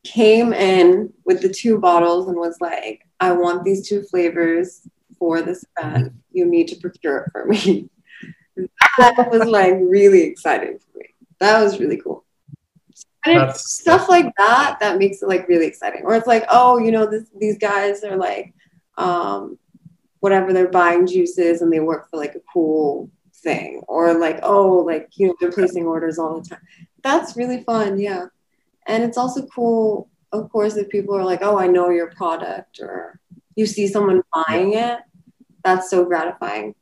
[0.03, 4.81] came in with the two bottles and was like, I want these two flavors
[5.19, 6.13] for this event.
[6.31, 7.89] You need to procure it for me.
[8.98, 11.06] that was like really exciting for me.
[11.40, 12.26] That was really cool.
[13.26, 16.02] And it's stuff like that that makes it like really exciting.
[16.04, 18.54] Or it's like, oh, you know, this these guys are like,
[18.98, 19.60] um,
[20.22, 23.82] whatever they're buying juices and they work for like a cool thing.
[23.88, 26.62] Or like, oh, like you know, they're placing orders all the time.
[27.04, 28.26] That's really fun, yeah.
[28.88, 32.80] And it's also cool, of course, if people are like, oh, I know your product,
[32.80, 33.20] or
[33.56, 35.00] you see someone buying it.
[35.64, 36.74] That's so gratifying.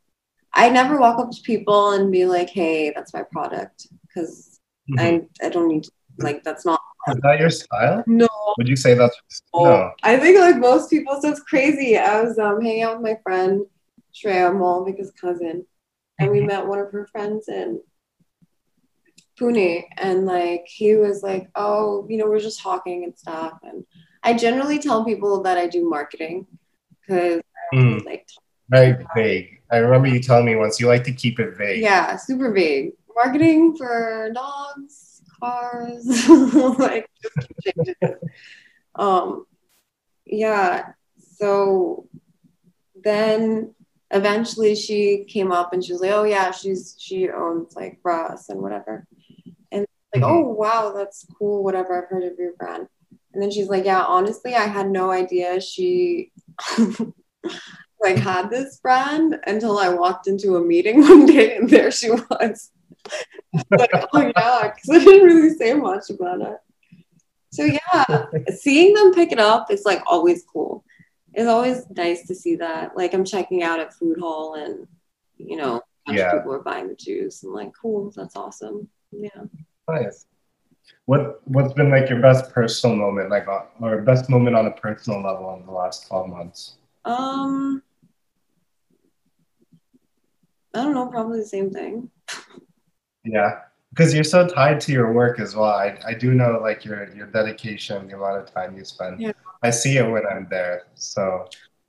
[0.54, 4.60] I never walk up to people and be like, hey, that's my product, because
[4.92, 5.00] Mhm.
[5.42, 8.04] I I don't need to like that's not Is that your style?
[8.08, 8.28] no.
[8.58, 9.16] Would you say that's
[9.56, 9.92] no?
[10.04, 11.98] I think like most people, so it's crazy.
[11.98, 13.66] I was um hanging out with my friend
[14.14, 15.66] Shreya Malvika's cousin,
[16.20, 17.82] and we met one of her friends in
[19.40, 23.86] Pune, and like he was like, oh, you know, we're just talking and stuff, and
[24.24, 26.46] I generally tell people that I do marketing
[27.02, 27.42] because
[27.74, 28.28] Mm, like
[28.70, 29.62] very vague.
[29.72, 31.82] I remember you telling me once you like to keep it vague.
[31.82, 36.06] yeah, super vague marketing for dogs, cars,
[36.80, 38.20] like just keep changing it.
[38.96, 39.46] um
[40.26, 40.94] yeah
[41.38, 42.08] so
[43.04, 43.74] then
[44.12, 48.50] eventually she came up and she was like oh yeah she's she owns like bras
[48.50, 49.06] and whatever
[49.72, 50.30] and like Mhm.
[50.30, 52.88] oh wow that's cool whatever i've heard of your brand
[53.34, 56.32] and then she's like yeah honestly i had no idea she
[58.02, 62.10] like had this brand until i walked into a meeting one day and there she
[62.10, 62.24] was
[63.72, 66.58] like oh yeah because i didn't really say much about it
[67.52, 70.84] so yeah seeing them pick it up is like always cool.
[71.34, 72.96] It's always nice to see that.
[72.96, 74.88] Like I'm checking out at food hall and
[75.38, 76.34] you know, a bunch of Yeah.
[76.34, 77.44] people are buying the juice.
[77.44, 78.88] I'm like, cool, that's awesome.
[79.12, 79.46] Yeah.
[79.88, 80.26] Nice.
[81.06, 83.48] What What's been like your best personal moment, like
[83.80, 86.76] or best moment on a personal level in the last twelve months?
[87.06, 87.82] Um
[90.74, 92.10] I don't know, probably the same thing.
[93.24, 95.66] Yeah, because you're so tied to your work as well.
[95.66, 99.20] I, I do know like your your dedication, the amount of time you spend.
[99.20, 99.34] Yeah.
[99.62, 101.48] I see it when I'm there, so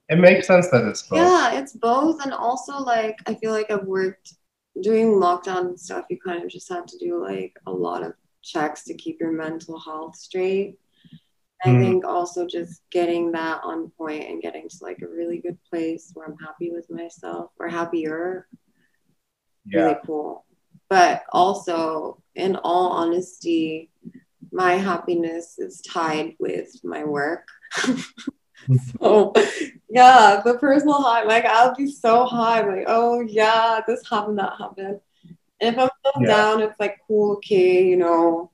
[0.08, 1.18] it makes sense that it's both.
[1.18, 4.34] Yeah, it's both and also like I feel like I've worked
[4.82, 8.84] doing lockdown stuff, you kind of just have to do like a lot of checks
[8.84, 10.78] to keep your mental health straight.
[11.64, 11.80] I Mm.
[11.80, 16.10] think also just getting that on point and getting to like a really good place
[16.14, 18.48] where I'm happy with myself or happier,
[19.66, 19.80] Yeah.
[19.82, 20.44] really cool.
[20.88, 23.90] But also, in all honesty,
[24.52, 27.46] my happiness is tied with my work.
[28.68, 28.76] Mm-hmm.
[29.02, 29.32] so,
[29.88, 34.52] yeah, the personal high, like I'll be so high, like, oh yeah, this happened, that
[34.58, 35.00] happened.
[35.62, 35.78] And if
[36.14, 36.28] I'm Yeah.
[36.28, 38.50] down, it's like, cool, okay, you know,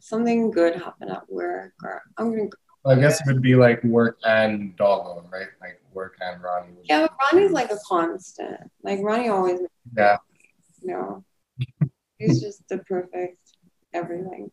[0.00, 2.50] something good happened at work, or I'm gonna
[2.86, 5.48] I guess it would be like work and doggo, right?
[5.60, 6.74] Like work and Ronnie.
[6.84, 8.60] Yeah, but Ronnie's like a constant.
[8.84, 9.58] Like Ronnie always,
[9.96, 10.18] Yeah.
[10.82, 11.24] Know,
[12.18, 13.38] he's just the perfect
[13.92, 14.50] everything.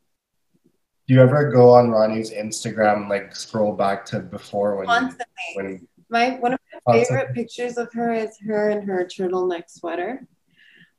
[1.07, 5.25] Do you ever go on Ronnie's Instagram and like scroll back to before when Constantly.
[5.53, 7.05] when My one of my Constantly.
[7.05, 10.25] favorite pictures of her is her in her turtleneck sweater.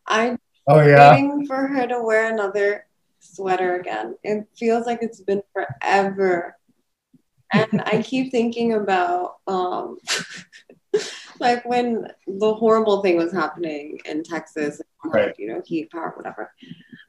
[0.07, 1.11] I'm Oh yeah.
[1.12, 2.87] waiting for her to wear another
[3.21, 4.17] sweater again.
[4.23, 6.57] It feels like it's been forever.
[7.53, 9.99] And I keep thinking about um
[11.40, 15.35] like when the horrible thing was happening in Texas, Right.
[15.38, 16.53] you know, heat power, whatever.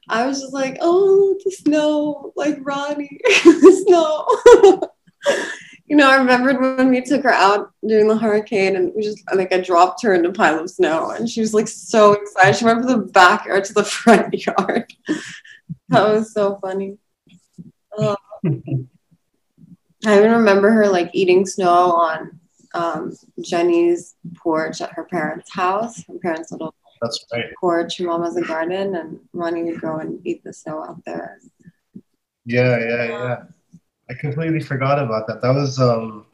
[0.08, 4.88] I was just like, oh, the snow, like Ronnie, the snow.
[5.86, 9.22] you know, I remembered when we took her out during the hurricane and we just
[9.34, 12.56] like I dropped her in a pile of snow and she was like so excited.
[12.56, 14.92] She went from the backyard to the front yard.
[15.88, 16.98] that was so funny.
[17.96, 18.16] Oh.
[20.06, 22.37] I even remember her like eating snow on
[22.74, 26.04] um, Jenny's porch at her parents' house.
[26.06, 27.46] Her parents' little That's right.
[27.60, 27.98] porch.
[27.98, 31.40] Her mom has a garden, and Ronnie would go and eat the snow out there.
[32.44, 33.42] Yeah, yeah, yeah.
[34.10, 35.42] I completely forgot about that.
[35.42, 36.26] That was um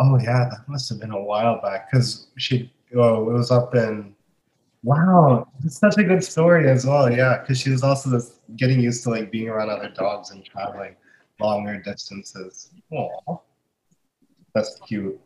[0.00, 3.74] oh yeah, that must have been a while back because she oh it was up
[3.74, 4.14] in
[4.82, 7.10] wow, it's such a good story as well.
[7.10, 10.44] Yeah, because she was also this, getting used to like being around other dogs and
[10.44, 10.94] traveling
[11.40, 12.70] longer distances.
[12.92, 13.40] Oh,
[14.54, 15.18] that's cute.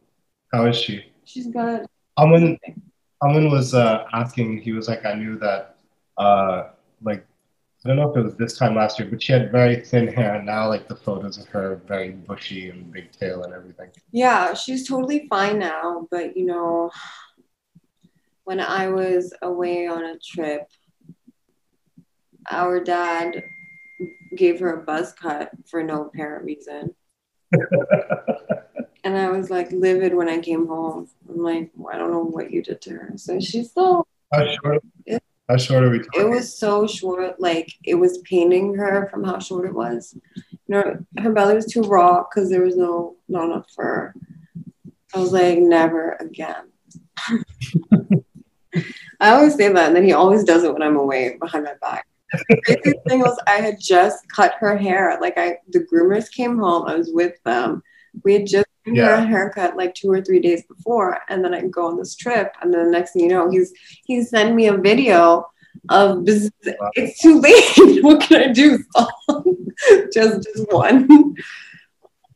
[0.53, 1.05] How is she?
[1.25, 1.87] She's good.
[2.17, 2.59] Amun
[3.23, 4.59] Amun was uh, asking.
[4.59, 5.77] He was like, I knew that
[6.17, 6.71] uh
[7.03, 7.25] like
[7.85, 10.09] I don't know if it was this time last year, but she had very thin
[10.09, 13.91] hair, and now like the photos of her very bushy and big tail and everything.
[14.11, 16.09] Yeah, she's totally fine now.
[16.11, 16.91] But you know,
[18.45, 20.67] when I was away on a trip,
[22.51, 23.45] our dad
[24.37, 26.95] gave her a buzz cut for no apparent reason.
[29.05, 31.09] And I was like livid when I came home.
[31.29, 33.13] I'm like, well, I don't know what you did to her.
[33.17, 34.83] So she's still, How short?
[35.07, 36.21] It- How short are we talking?
[36.21, 37.41] it was so short.
[37.41, 40.17] Like it was paining her from how short it was.
[40.35, 44.13] You know, her belly was too raw because there was no, not enough fur.
[45.15, 46.69] I was like, never again.
[49.21, 51.75] I always say that, and then he always does it when I'm away behind my
[51.81, 52.07] back.
[52.49, 55.19] The craziest thing was I had just cut her hair.
[55.21, 56.87] Like I, the groomers came home.
[56.87, 57.83] I was with them.
[58.23, 59.23] We had just her Yeah.
[59.23, 62.17] a haircut like two or three days before, and then I can go on this
[62.17, 63.73] trip, and then the next thing you know, he's
[64.05, 65.47] he sent me a video
[65.91, 68.03] of it's too late.
[68.03, 68.79] what can I do?
[70.13, 71.35] just just one.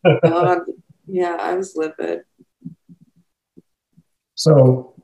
[0.04, 0.66] God, um,
[1.06, 2.22] yeah, I was livid.
[4.34, 4.94] So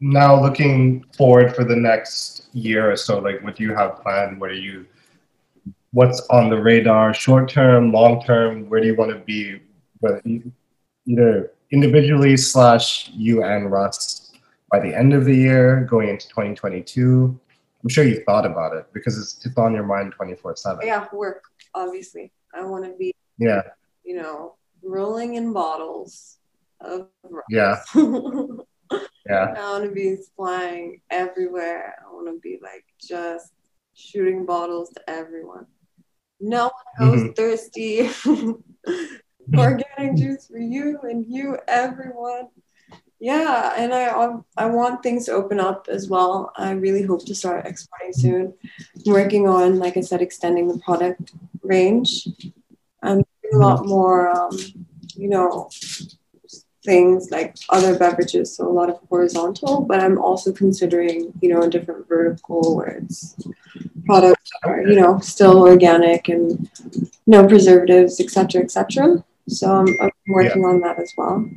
[0.00, 4.40] now looking forward for the next year or so, like what do you have planned?
[4.40, 4.86] What are you
[5.92, 9.60] what's on the radar, short term, long term, where do you want to be?
[11.06, 14.32] Either individually slash you and Russ
[14.70, 17.38] by the end of the year, going into 2022.
[17.82, 20.86] I'm sure you thought about it because it's it's on your mind 24 7.
[20.86, 22.32] Yeah, work obviously.
[22.54, 23.62] I want to be, Yeah.
[24.04, 26.38] you know, rolling in bottles
[26.80, 27.08] of
[27.50, 27.82] Yeah.
[29.26, 29.54] Yeah.
[29.56, 31.94] I want to be flying everywhere.
[32.06, 33.52] I want to be like just
[33.94, 35.66] shooting bottles to everyone.
[36.40, 37.26] No one mm-hmm.
[37.26, 38.10] goes thirsty.
[39.56, 42.48] Organic juice for you and you, everyone.
[43.20, 46.52] Yeah, and I I want things to open up as well.
[46.56, 48.54] I really hope to start exporting soon.
[49.06, 51.32] I'm working on, like I said, extending the product
[51.62, 52.28] range.
[53.02, 54.56] I'm doing a lot more, um,
[55.14, 55.70] you know,
[56.84, 61.62] things like other beverages, so a lot of horizontal, but I'm also considering, you know,
[61.62, 63.36] a different vertical where it's
[64.04, 66.68] products are, you know, still organic and
[67.26, 69.24] no preservatives, etc., etc.
[69.48, 71.48] So I'm, I'm working on that as well.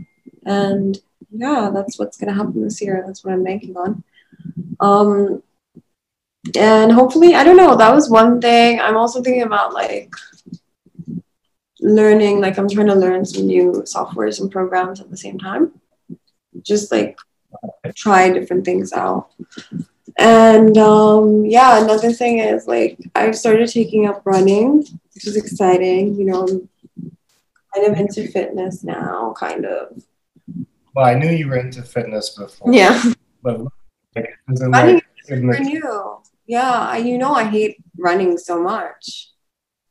[0.45, 0.97] And
[1.31, 3.03] yeah, that's what's gonna happen this year.
[3.05, 4.03] That's what I'm banking on.
[4.79, 5.43] Um
[6.55, 8.79] and hopefully, I don't know, that was one thing.
[8.79, 10.13] I'm also thinking about like
[11.79, 15.71] learning like i'm trying to learn some new softwares and programs at the same time
[16.61, 17.17] just like
[17.95, 19.29] try different things out
[20.17, 24.77] and um yeah another thing is like i've started taking up running
[25.13, 26.76] which is exciting you know i
[27.73, 30.03] kind of into fitness now, kind of.
[30.95, 32.73] Well, I knew you were into fitness before.
[32.73, 33.01] Yeah.
[33.43, 33.61] But
[34.15, 36.17] like, as in, Running like, admit- you.
[36.47, 39.31] Yeah, I- you know I hate running so much.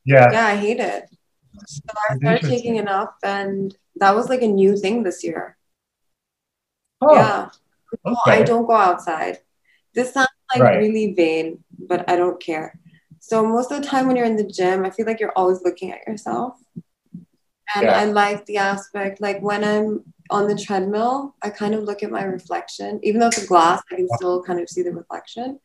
[0.05, 0.27] yeah.
[0.33, 1.05] Yeah, I hate it.
[1.67, 5.57] So I started taking it up, and that was like a new thing this year.
[7.01, 7.49] Oh, Yeah.
[8.05, 8.41] No, okay.
[8.41, 9.39] I don't go outside.
[9.95, 10.77] This sounds like Right.
[10.79, 12.79] really vain, but I don't care.
[13.21, 15.63] So most of the time when you're in the gym, I feel like you're always
[15.63, 16.55] looking at yourself.
[17.75, 17.99] And Yeah.
[18.01, 22.11] I like the aspect, like when I'm on the treadmill, I kind of look at
[22.11, 23.01] my reflection.
[23.03, 25.59] Even though it's a glass, I can still kind of see the reflection.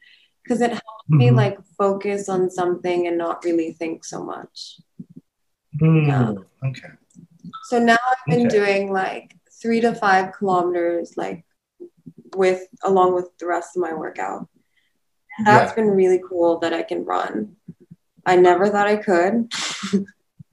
[0.44, 1.36] Because it helps me Mhm.
[1.36, 4.80] like focus on something and not really think so much.
[5.80, 6.34] Hmm, yeah.
[6.66, 6.90] Okay.
[7.66, 8.58] So now I've been Okay.
[8.58, 11.46] doing like three to five kilometers, like
[12.36, 14.48] with along with the rest of my workout.
[15.38, 15.76] And that's Yeah.
[15.76, 17.56] been really cool that I can run.
[18.26, 19.52] I never thought I could.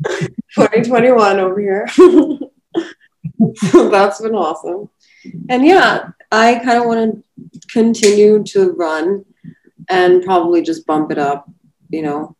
[0.06, 1.88] 2021 over here.
[3.72, 4.88] that's been awesome.
[5.48, 9.24] And yeah, I kind of want to continue to run
[9.88, 11.50] and probably just bump it up,
[11.88, 12.36] you know,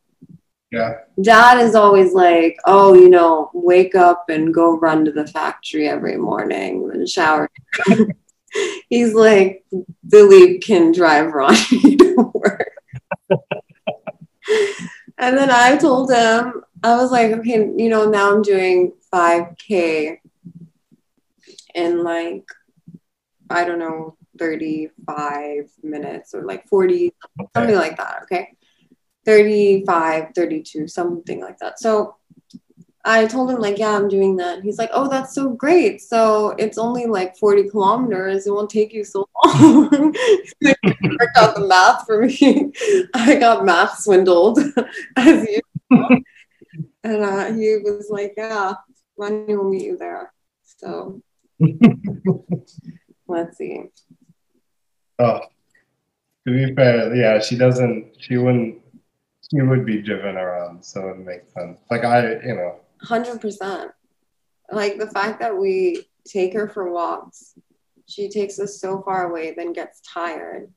[0.71, 0.99] Yeah.
[1.21, 5.89] dad is always like, oh, you know, wake up and go run to the factory
[5.89, 7.51] every morning and shower.
[8.89, 9.65] He's like,
[10.07, 12.73] Dilip can drive Ronnie to work.
[15.19, 20.21] and then I told him, I was like, okay, you know, now I'm doing 5K
[21.75, 22.45] in like,
[23.51, 27.13] I don't know, 35 minutes or like 40,
[27.55, 28.23] something like that.
[28.23, 28.55] Okay.
[29.25, 31.79] 35, 32, something like that.
[31.79, 32.17] So
[33.05, 34.63] I told him, like, yeah, I'm doing that.
[34.63, 36.01] He's like, oh, that's so great.
[36.01, 38.47] So it's only like 40 kilometers.
[38.47, 40.15] It won't take you so long.
[40.61, 42.73] he worked out the math for me.
[43.15, 44.59] I got math swindled,
[45.17, 45.61] as you
[47.05, 48.75] And uh, he was like, yeah,
[49.17, 50.33] Ronnie will meet you there.
[50.65, 51.21] So
[53.29, 53.85] let's see.
[55.19, 55.41] Oh,
[56.47, 58.17] to be fair, yeah, she doesn't.
[58.19, 58.81] She wouldn't.
[59.51, 61.81] She would be driven around, so it makes sense.
[61.91, 63.93] Like I, you know, Hundred percent.
[64.71, 67.55] Like the fact that we take her for walks,
[68.07, 70.71] she takes us so far away, then gets tired.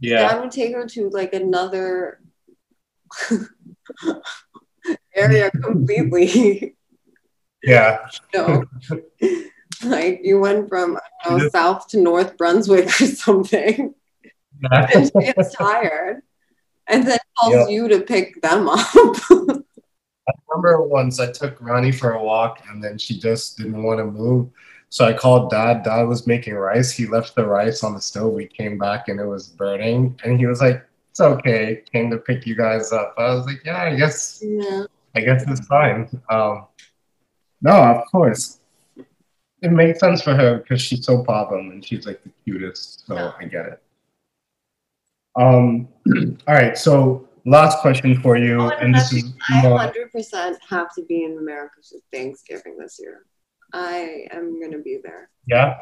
[0.00, 2.20] yeah, Dad would take her to like another
[5.14, 6.76] area completely.
[7.62, 8.64] yeah, no.
[9.84, 13.94] like you went from know, south to North Brunswick or something,
[14.62, 14.90] yeah.
[14.94, 16.22] and she gets tired,
[16.86, 17.68] and then calls Yeah.
[17.68, 18.86] you to pick them up.
[19.30, 23.98] I remember once I took Ronnie for a walk, and then she just didn't want
[23.98, 24.50] to move.
[24.90, 25.82] So I called Dad.
[25.84, 26.90] Dad was making rice.
[26.90, 28.32] He left the rice on the stove.
[28.32, 30.18] We came back, and it was burning.
[30.24, 30.82] And he was like,
[31.18, 31.82] "It's okay.
[31.92, 34.84] Came to pick you guys up." I was like, "Yeah, I guess yeah.
[35.16, 36.08] I guess it's fine.
[36.30, 36.66] Um,
[37.60, 38.60] no, of course.
[39.60, 43.04] It makes sense for her because she's so problem and she's like the cutest.
[43.08, 43.32] So Yeah.
[43.40, 43.82] I get it.
[45.34, 45.88] Um,
[46.46, 46.78] all right.
[46.78, 51.24] So last question for you, Oh, and this is I hundred percent have to be
[51.24, 53.24] in America for Thanksgiving this year.
[53.72, 55.30] I am gonna be there.
[55.46, 55.78] yeah.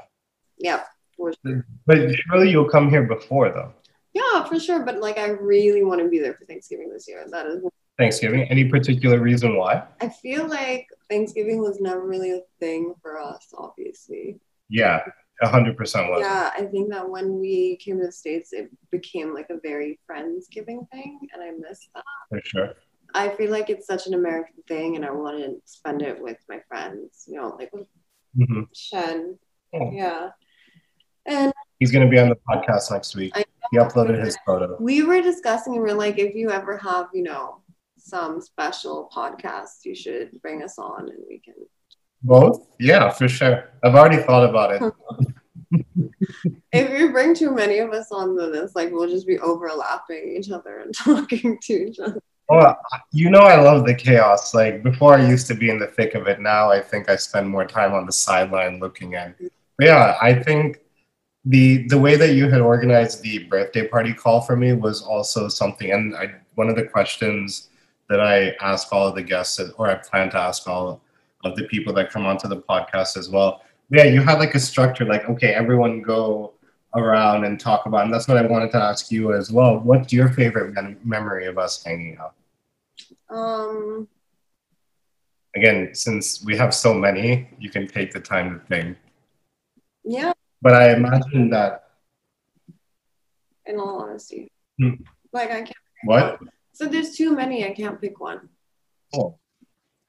[0.59, 0.85] Yeah,
[1.15, 1.67] for sure.
[1.85, 3.75] But surely you'll come here before though.
[4.19, 4.81] Yeah, for sure.
[4.85, 7.25] But like, I really want to be there for Thanksgiving this year.
[7.31, 7.63] That is,
[7.99, 8.43] Thanksgiving.
[8.51, 9.83] Any particular reason why?
[10.01, 13.45] I feel like Thanksgiving was never really a thing for us.
[13.57, 14.39] Obviously,
[14.69, 15.01] Yeah,
[15.43, 16.21] a hundred percent was.
[16.21, 16.51] yeah.
[16.57, 20.89] I think that when we came to the states, it became like a very friendsgiving
[20.91, 22.05] thing, and I miss that.
[22.31, 22.71] For sure.
[23.15, 26.39] I feel like it's such an American thing, and I want to spend it with
[26.49, 27.25] my friends.
[27.27, 27.87] You know, like with
[28.35, 29.39] hmm Shen.
[29.75, 29.91] Oh.
[29.93, 30.31] Yeah.
[31.27, 33.33] And He's gonna be on the podcast next week.
[33.37, 34.77] I He uploaded his photo.
[34.81, 37.63] we were discussing, and we're like, if you ever have, you know,
[37.99, 41.55] some special podcast, you should bring us on and we can.
[42.23, 42.67] Both?
[42.79, 43.71] Yeah, for sure.
[43.83, 44.93] I've already thought about it.
[46.73, 50.37] If you bring too many of us on, then it's like we'll just be overlapping
[50.37, 52.21] each other and talking to each other.
[52.49, 52.79] Well,
[53.13, 54.55] you know, I love the chaos.
[54.55, 56.41] Like before, I used to be in the thick of it.
[56.41, 59.37] Now, I think I spend more time on the sideline looking at.
[59.39, 60.81] But yeah, I think
[61.47, 65.49] the the way that you had organized the birthday party call for me was also
[65.49, 65.93] something.
[65.93, 67.69] And I, one of the questions
[68.09, 71.01] that I ask all of the guests, or I plan to ask all
[71.45, 73.63] of the people that come onto the podcast as well.
[73.91, 76.55] Yeah, you had like a structure, like okay, everyone go
[76.97, 78.05] around and talk about.
[78.05, 79.79] And that's what I wanted to ask you as well.
[79.79, 82.35] What's your favorite mem- memory of us hanging out?
[83.29, 84.09] Um,
[85.55, 88.97] again, since we have so many, you can take the time to think.
[90.05, 90.33] yeah,
[90.63, 91.85] But I imagine that
[93.67, 94.51] in all honesty.
[94.79, 94.95] Hmm.
[95.33, 95.73] Like I can't.
[96.05, 96.41] what?
[96.73, 97.65] So there's too many.
[97.67, 98.49] I can't pick one.
[99.15, 99.39] Oh,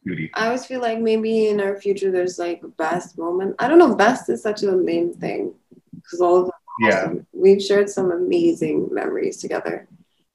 [0.03, 0.31] cutie.
[0.33, 3.55] I always feel like maybe in our future there's like best moment.
[3.59, 5.53] I don't know, best is such a main thing
[5.95, 6.99] because all of them are Yeah.
[7.03, 7.27] awesome.
[7.33, 9.87] We've shared some amazing memories together.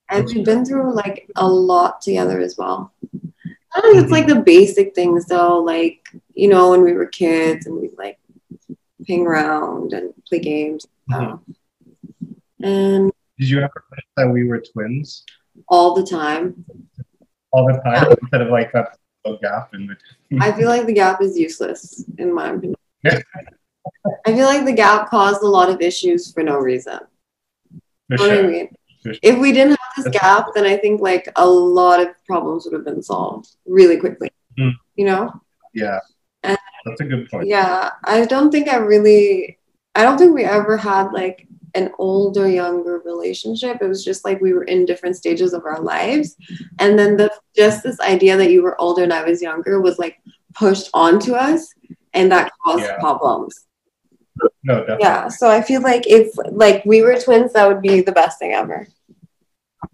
[0.09, 2.93] And we've been through like a lot together as well.
[3.75, 6.01] Sometimes it's like the basic things though, like,
[6.35, 8.19] you know, when we were kids and we'd like
[9.09, 11.41] hang around and play games and stuff.
[12.63, 15.25] And Did you ever wish that we were twins
[15.69, 16.65] all the time.
[17.53, 18.97] all the time instead of like that
[19.43, 20.43] gap in between?
[20.43, 22.77] I feel like the gap is useless in my opinion.
[23.07, 27.01] I feel like the gap caused a lot of issues for no reason.
[28.17, 28.69] For what I mean?
[29.03, 29.21] For sure.
[29.23, 32.75] If we didn't have this gap, then I think like a lot of problems would
[32.75, 34.31] have been solved really quickly.
[34.59, 34.75] Mm.
[34.95, 35.33] You know?
[35.75, 35.99] Yeah.
[36.43, 37.47] And- That's a good point.
[37.47, 37.91] Yeah.
[38.05, 39.59] I don't think I really
[39.95, 43.79] I don't think we ever had like an older younger relationship.
[43.81, 46.37] It was just like we were in different stages of our lives.
[46.79, 49.99] And then the just this idea that you were older and I was younger was
[49.99, 50.19] like
[50.55, 51.73] pushed onto us
[52.15, 52.99] and that caused Yeah.
[52.99, 53.67] problems.
[54.65, 55.05] No, definitely.
[55.05, 55.29] Yeah.
[55.29, 58.53] So I feel like if like we were twins, that would be the best thing
[58.53, 58.87] ever.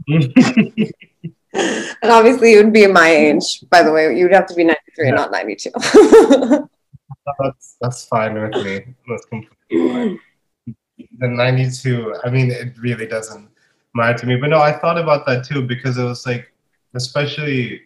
[1.54, 4.16] And obviously, you would be my age, by the way.
[4.16, 5.14] You'd have to be 93, Yeah.
[5.14, 5.70] not 92.
[7.38, 8.94] that's that's fine with me.
[9.08, 10.20] That's completely fine.
[11.18, 13.48] The 92, I mean, it really doesn't
[13.94, 14.36] matter to me.
[14.36, 16.52] But no, I thought about that too because it was like,
[16.94, 17.82] especially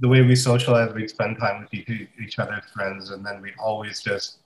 [0.00, 3.54] the way we socialize, we'd spend time with each, each other's friends, and then we'd
[3.58, 4.38] always just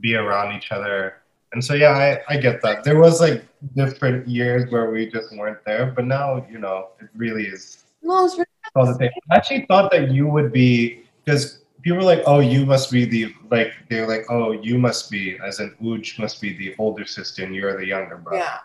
[0.00, 1.16] be around each other.
[1.52, 1.90] And so, yeah,
[2.28, 2.82] I, I get that.
[2.82, 3.44] There was like
[3.76, 8.24] different years where we just weren't there, but now, you know, it really is no,
[8.24, 9.10] it's really, all the same.
[9.30, 13.04] I actually thought that you would be because people were like, "Oh, you must be
[13.04, 17.04] the like." They're like, "Oh, you must be," as in Uj must be the older
[17.04, 18.38] sister, and you're the younger brother.
[18.38, 18.58] yeah.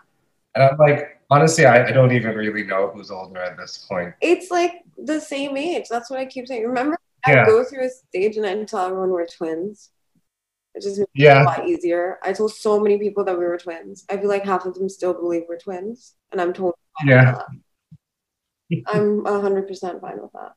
[0.54, 4.14] And I'm like, honestly, I, I don't even really know who's older at this point.
[4.20, 5.84] It's like the same age.
[5.88, 6.66] That's what I keep saying.
[6.66, 7.46] Remember, I Yeah.
[7.46, 9.90] go through a stage and I tell everyone we're twins.
[10.74, 12.18] It just makes it a lot easier.
[12.22, 14.04] I told so many people that we were twins.
[14.10, 16.74] I feel like half of them still believe we're twins, and I'm told.
[17.04, 17.32] Yeah.
[17.32, 17.46] that.
[18.86, 20.52] I'm 100% fine with that.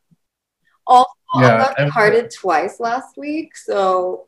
[0.88, 4.28] Also, Yeah, I got and- carded twice last week, so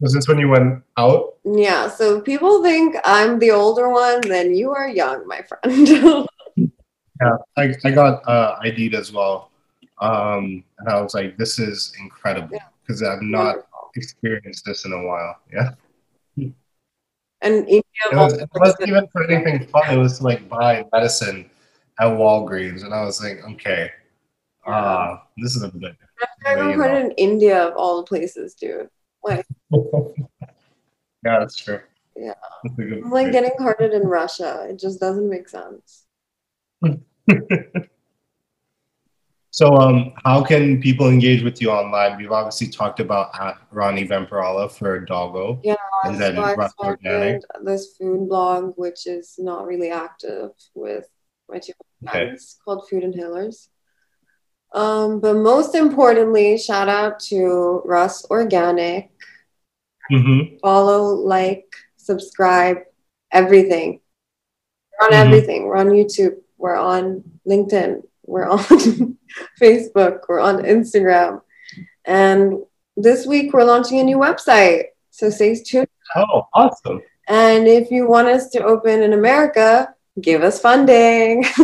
[0.00, 1.34] was this when you went out?
[1.44, 6.26] Yeah, so people think I'm the older one, then you are young, my friend.
[7.20, 9.50] Yeah, I, I got uh, ID'd as well,
[10.00, 12.60] um, and I was like, this is incredible Yeah.
[12.86, 13.90] because I've not Wonderful.
[13.96, 15.34] experienced this in a while.
[15.52, 15.70] Yeah.
[17.40, 19.90] And India It, was, it wasn't even for anything fun.
[19.92, 21.50] It was to like buy medicine
[22.00, 23.90] at Walgreens, and I was like, okay,
[24.66, 25.96] ah, this is a bit.
[26.44, 26.76] I you got know.
[26.76, 28.88] carded in India of all the places, dude.
[29.24, 31.80] Like, yeah, that's true.
[32.16, 32.34] Yeah.
[32.64, 34.66] That's I'm like getting carded in Russia.
[34.68, 36.04] It just doesn't make sense.
[39.50, 42.16] so, um, how can people engage with you online?
[42.16, 45.74] We've obviously talked about at Ronnie Vemparala for Doggo, Yeah,
[46.04, 51.08] and then so I started this food blog, which is not really active with
[51.48, 51.72] my two
[52.06, 52.12] Okay.
[52.26, 53.68] friends called Food Inhalers.
[54.74, 59.10] Um, but most importantly, shout out to Russ Organic.
[60.10, 60.56] Mm-hmm.
[60.62, 61.66] follow, like,
[61.98, 62.78] subscribe,
[63.30, 64.00] everything.
[64.98, 65.26] We're on Mhm.
[65.26, 65.66] everything.
[65.66, 66.36] We're on YouTube.
[66.56, 68.02] We're on LinkedIn.
[68.24, 68.58] We're on
[69.60, 70.20] Facebook.
[70.26, 71.42] We're on Instagram.
[72.06, 72.60] And
[72.96, 74.84] this week we're launching a new website.
[75.10, 75.88] So stay tuned.
[76.16, 77.02] Oh, awesome!
[77.28, 81.44] And if you want us to open in America, give us funding.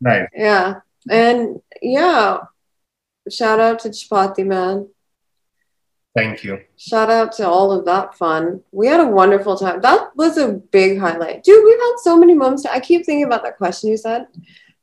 [0.00, 0.28] nice.
[0.34, 0.80] yeah.
[1.08, 2.38] And yeah.
[3.30, 4.88] Shout out to Chapati Man.
[6.14, 6.60] Thank you.
[6.76, 8.60] Shout out to all of that fun.
[8.70, 9.80] We had a wonderful time.
[9.80, 11.42] That was a big highlight.
[11.42, 12.66] Dude, we've had so many moments.
[12.66, 14.26] I keep thinking about that question you said.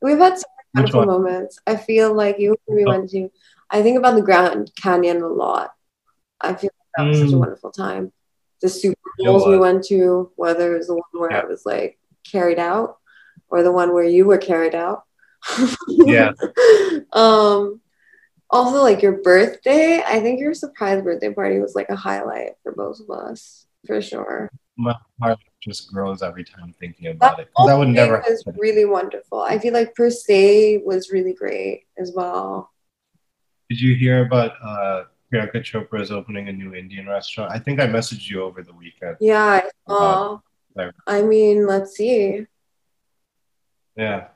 [0.02, 0.44] We've had so
[0.74, 1.60] many wonderful moments.
[1.66, 2.90] I feel like you we Oh.
[2.90, 3.30] went to
[3.70, 5.72] I think about the Grand Canyon a lot.
[6.42, 7.40] I feel like that was such a Mm.
[7.40, 8.12] wonderful time.
[8.62, 11.40] The Super Bowls we went to, whether it was the one where Yeah.
[11.42, 11.98] I was like
[12.30, 12.98] carried out
[13.50, 15.04] or the one where you were carried out.
[15.88, 16.32] Yeah.
[17.14, 17.82] um
[18.50, 22.74] also like your birthday i think your surprise birthday party was like a highlight for
[22.74, 27.50] both of us for sure My heart just grows every time thinking about that it
[27.66, 28.60] that would never was happen.
[28.60, 32.70] really wonderful i feel like per se was really great as well
[33.70, 37.52] Did you hear about uh, Priyanka Chopra is opening a new Indian restaurant?
[37.52, 39.16] I think I messaged you over the weekend.
[39.20, 40.40] yeah uh, uh, i saw
[40.76, 40.94] there.
[41.08, 42.46] i mean let's see
[43.96, 44.28] Yeah,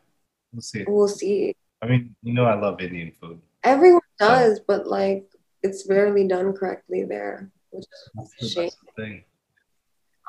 [0.53, 0.83] we'll see.
[0.87, 3.39] we'll see I mean, you know, I love Indian food.
[3.63, 5.25] everyone So- does but like
[5.63, 9.23] it's rarely done correctly there which is a shame thing.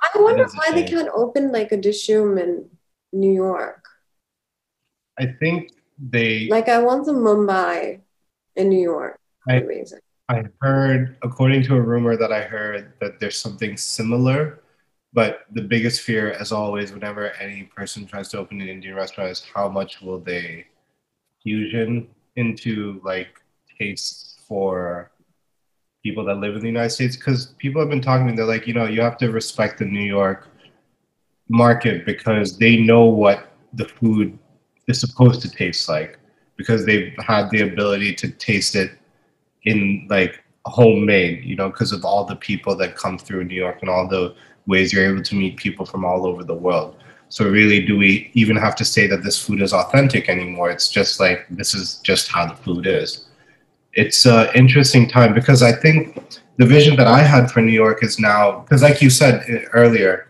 [0.02, 2.50] i wonder why they can't open like a Dishoom in
[3.12, 3.82] new york
[5.18, 8.00] I think they Like I want some Mumbai
[8.54, 9.16] in New York.
[9.48, 10.04] I- Amazing.
[10.28, 14.60] I heard, according to a rumor that I heard, that there's something similar.
[15.12, 19.30] But the biggest fear, as always, whenever any person tries to open an Indian restaurant,
[19.30, 20.66] is how much will they
[21.42, 23.28] fusion into like
[23.78, 25.10] tastes for
[26.02, 27.16] people that live in the United States?
[27.16, 29.78] Because people have been talking to me, they're like, you know, you have to respect
[29.78, 30.48] the New York
[31.48, 34.36] market because they know what the food
[34.88, 36.18] is supposed to taste like
[36.56, 38.92] because they've had the ability to taste it
[39.66, 43.78] in like homemade, you know, because of all the people that come through New York
[43.82, 44.34] and all the
[44.66, 46.96] ways you're able to meet people from all over the world.
[47.28, 50.70] So really, do we even have to say that this food is authentic anymore?
[50.70, 53.26] It's just like this is just how the food is.
[53.94, 58.04] It's an interesting time because I think the vision that I had for New York
[58.04, 60.28] is now because, like you said eh, earlier,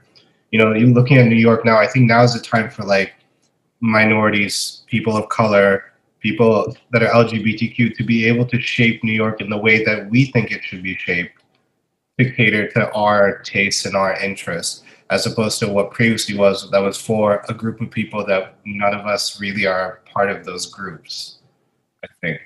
[0.51, 1.78] you know, you looking at New York now.
[1.78, 3.12] I think now is the time for like
[3.80, 9.41] minorities, people of color, people that are LGBTQ to be able to shape New York
[9.41, 11.43] in the way that we think it should be shaped
[12.19, 16.83] to cater to our tastes and our interests, as opposed to what previously was that
[16.83, 20.67] was for a group of people that none of us really are part of those
[20.67, 21.39] groups,
[22.03, 22.41] I think.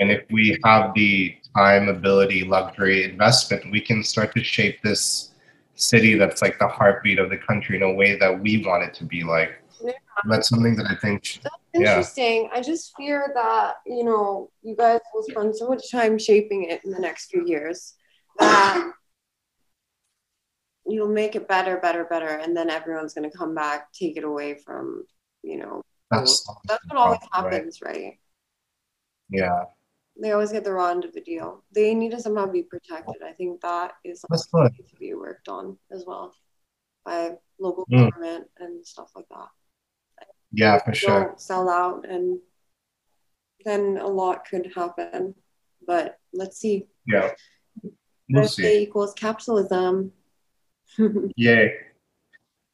[0.00, 5.30] And if we have the time, ability, luxury, investment, we can start to shape this
[5.76, 8.94] city that's like the heartbeat of the country in a way that we want it
[8.94, 9.52] to be like.
[9.82, 9.92] Yeah.
[10.28, 11.40] That's something that I think
[11.74, 11.90] That's Yeah.
[11.96, 12.48] interesting.
[12.52, 16.84] I just fear that, you know, you guys will spend so much time shaping it
[16.84, 17.94] in the next few years
[18.38, 18.92] that
[20.86, 24.54] you'll make it better, better, better, and then everyone's gonna come back, take it away
[24.54, 25.04] from,
[25.42, 27.52] you know, that's that's what always Right.
[27.52, 28.18] happens, right?
[29.30, 29.64] yeah.
[30.16, 31.64] They always get the raw end of the deal.
[31.72, 33.20] They need to somehow be protected.
[33.20, 36.36] I think that is That's something to be worked on as well
[37.04, 38.12] by local Mm.
[38.12, 39.48] government and stuff like that.
[40.54, 41.24] Yeah, for sure.
[41.24, 42.38] Don't sell out, and
[43.64, 45.34] then a lot could happen.
[45.86, 46.86] But let's see.
[47.06, 47.32] Yeah.
[48.30, 48.82] We'll see.
[48.82, 50.12] equals capitalism.
[51.36, 51.74] Yay.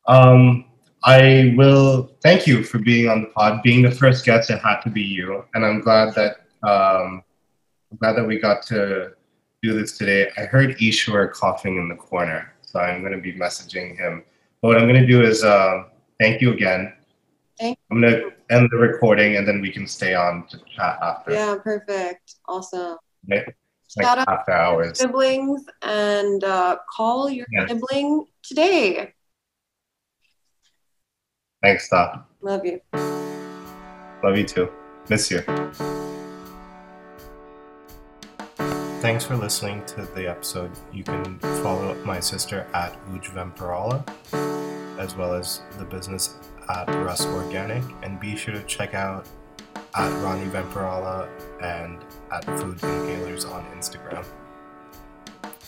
[0.06, 0.66] Um,
[1.02, 3.62] I will thank you for being on the pod.
[3.62, 7.22] Being the first guest, it had to be you, and I'm glad that um,
[7.90, 9.12] I'm glad that we got to
[9.62, 10.30] do this today.
[10.36, 14.24] I heard Ishwar coughing in the corner, so I'm going to be messaging him.
[14.60, 15.86] But what I'm going to do is um,
[16.18, 16.92] thank you again.
[17.60, 20.98] Thank I'm going to end the recording, and then we can stay on to chat
[21.02, 21.32] after.
[21.32, 22.36] yeah, perfect.
[22.48, 22.96] Awesome.
[23.28, 24.98] It's like Shout out after Your hours.
[24.98, 27.66] siblings and uh, call your Yeah.
[27.66, 29.12] sibling today.
[31.62, 32.26] Thanks, Doc.
[32.40, 32.80] Love you.
[34.22, 34.70] Love you too.
[35.10, 35.40] Miss you.
[39.02, 40.70] Thanks for listening to the episode.
[40.92, 44.06] You can follow my sister at Uj Vemparala,
[44.98, 46.34] as well as the business
[46.70, 49.26] at Russ Organic, and be sure to check out
[49.94, 51.28] at Ronnie Vemparala
[51.60, 51.98] and
[52.32, 54.24] at Food Inhalers on Instagram.